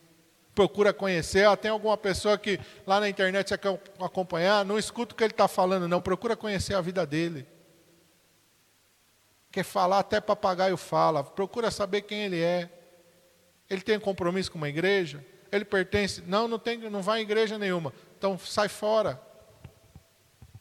[0.54, 1.48] Procura conhecer.
[1.48, 4.64] Ah, tem alguma pessoa que lá na internet você quer acompanhar?
[4.64, 6.02] Não escuta o que ele está falando, não.
[6.02, 7.48] Procura conhecer a vida dele.
[9.52, 11.24] Quer falar, até papagaio fala.
[11.24, 12.70] Procura saber quem ele é.
[13.70, 15.24] Ele tem compromisso com uma igreja?
[15.52, 16.22] Ele pertence?
[16.28, 17.94] Não, não, tem, não vai em igreja nenhuma.
[18.18, 19.22] Então sai fora.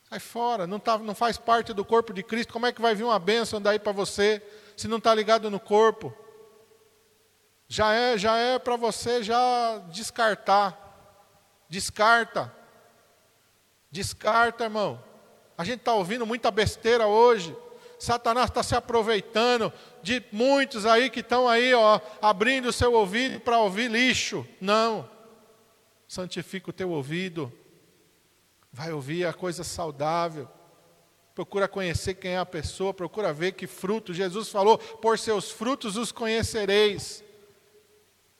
[0.09, 0.67] Sai fora.
[0.67, 2.53] Não, tá, não faz parte do corpo de Cristo.
[2.53, 4.43] Como é que vai vir uma bênção daí para você
[4.77, 6.15] se não está ligado no corpo?
[7.67, 10.79] Já é, já é para você já descartar.
[11.69, 12.53] Descarta.
[13.91, 15.03] Descarta, irmão.
[15.57, 17.57] A gente está ouvindo muita besteira hoje.
[17.99, 23.41] Satanás está se aproveitando de muitos aí que estão aí, ó, abrindo o seu ouvido
[23.41, 24.47] para ouvir lixo.
[24.61, 25.09] Não.
[26.09, 27.53] Santifica o teu ouvido.
[28.73, 30.49] Vai ouvir a coisa saudável.
[31.35, 34.15] Procura conhecer quem é a pessoa, procura ver que fruto.
[34.15, 37.25] Jesus falou: por seus frutos os conhecereis.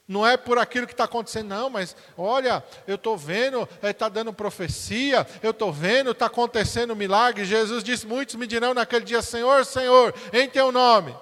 [0.07, 4.31] Não é por aquilo que está acontecendo, não, mas olha, eu estou vendo, está dando
[4.31, 7.43] profecia, eu estou vendo, está acontecendo milagre.
[7.43, 11.15] Jesus disse: Muitos me dirão naquele dia: Senhor, Senhor, em teu nome.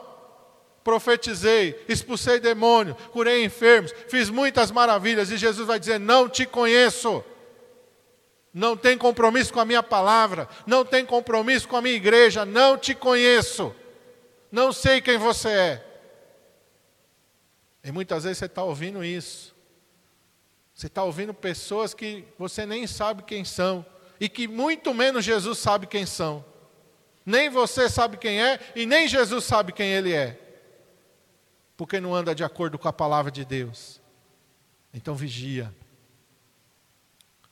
[0.84, 5.32] Profetizei, expulsei demônio, curei enfermos, fiz muitas maravilhas.
[5.32, 7.24] E Jesus vai dizer: Não te conheço.
[8.54, 12.78] Não tem compromisso com a minha palavra, não tem compromisso com a minha igreja, não
[12.78, 13.74] te conheço.
[14.52, 15.86] Não sei quem você é.
[17.84, 19.56] E muitas vezes você está ouvindo isso.
[20.76, 23.84] Você está ouvindo pessoas que você nem sabe quem são.
[24.20, 26.46] E que muito menos Jesus sabe quem são.
[27.26, 30.40] Nem você sabe quem é e nem Jesus sabe quem ele é.
[31.76, 34.02] Porque não anda de acordo com a palavra de Deus.
[34.94, 35.74] Então vigia.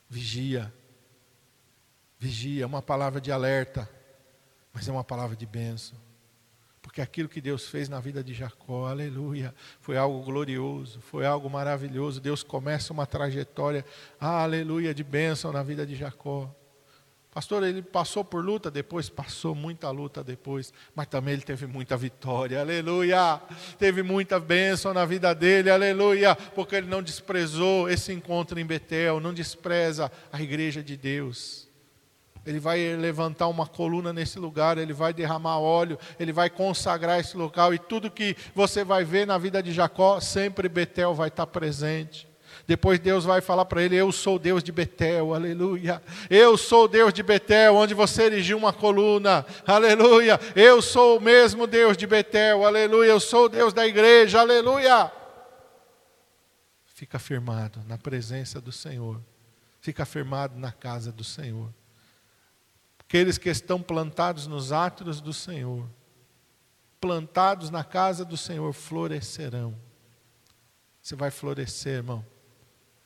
[0.08, 0.72] Vigia.
[2.18, 3.88] Vigia, é uma palavra de alerta,
[4.72, 5.98] mas é uma palavra de bênção.
[6.80, 11.48] Porque aquilo que Deus fez na vida de Jacó, aleluia, foi algo glorioso, foi algo
[11.48, 12.20] maravilhoso.
[12.20, 13.84] Deus começa uma trajetória,
[14.20, 16.54] aleluia, de bênção na vida de Jacó.
[17.32, 21.96] Pastor, ele passou por luta depois, passou muita luta depois, mas também ele teve muita
[21.96, 23.40] vitória, aleluia.
[23.78, 29.18] Teve muita bênção na vida dele, aleluia, porque ele não desprezou esse encontro em Betel,
[29.18, 31.66] não despreza a igreja de Deus.
[32.44, 37.34] Ele vai levantar uma coluna nesse lugar, ele vai derramar óleo, ele vai consagrar esse
[37.34, 41.46] local e tudo que você vai ver na vida de Jacó, sempre Betel vai estar
[41.46, 42.31] presente.
[42.66, 46.02] Depois Deus vai falar para ele: Eu sou Deus de Betel, aleluia.
[46.30, 50.38] Eu sou Deus de Betel, onde você erigiu uma coluna, aleluia.
[50.54, 53.10] Eu sou o mesmo Deus de Betel, aleluia.
[53.10, 55.10] Eu sou Deus da igreja, aleluia.
[56.86, 59.20] Fica firmado na presença do Senhor,
[59.80, 61.68] fica firmado na casa do Senhor.
[63.00, 65.84] Aqueles que estão plantados nos átrios do Senhor,
[67.00, 69.76] plantados na casa do Senhor, florescerão.
[71.02, 72.24] Você vai florescer, irmão.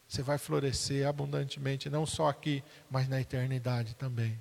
[0.08, 4.40] Você vai florescer abundantemente, não só aqui, mas na eternidade também.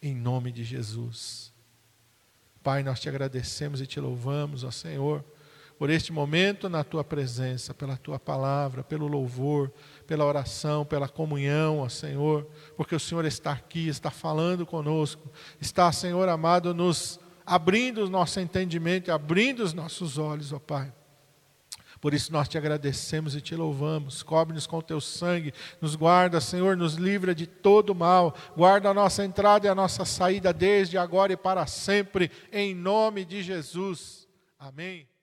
[0.00, 1.52] Em nome de Jesus.
[2.62, 5.24] Pai, nós te agradecemos e te louvamos, ó Senhor,
[5.78, 9.70] por este momento na tua presença, pela tua palavra, pelo louvor
[10.06, 12.46] pela oração, pela comunhão, ó Senhor,
[12.76, 15.30] porque o Senhor está aqui, está falando conosco,
[15.60, 20.92] está, Senhor amado, nos abrindo o nosso entendimento, abrindo os nossos olhos, ó Pai.
[22.04, 24.22] Por isso nós te agradecemos e te louvamos.
[24.22, 28.36] Cobre-nos com teu sangue, nos guarda, Senhor, nos livra de todo mal.
[28.54, 33.24] Guarda a nossa entrada e a nossa saída desde agora e para sempre, em nome
[33.24, 34.28] de Jesus.
[34.58, 35.13] Amém.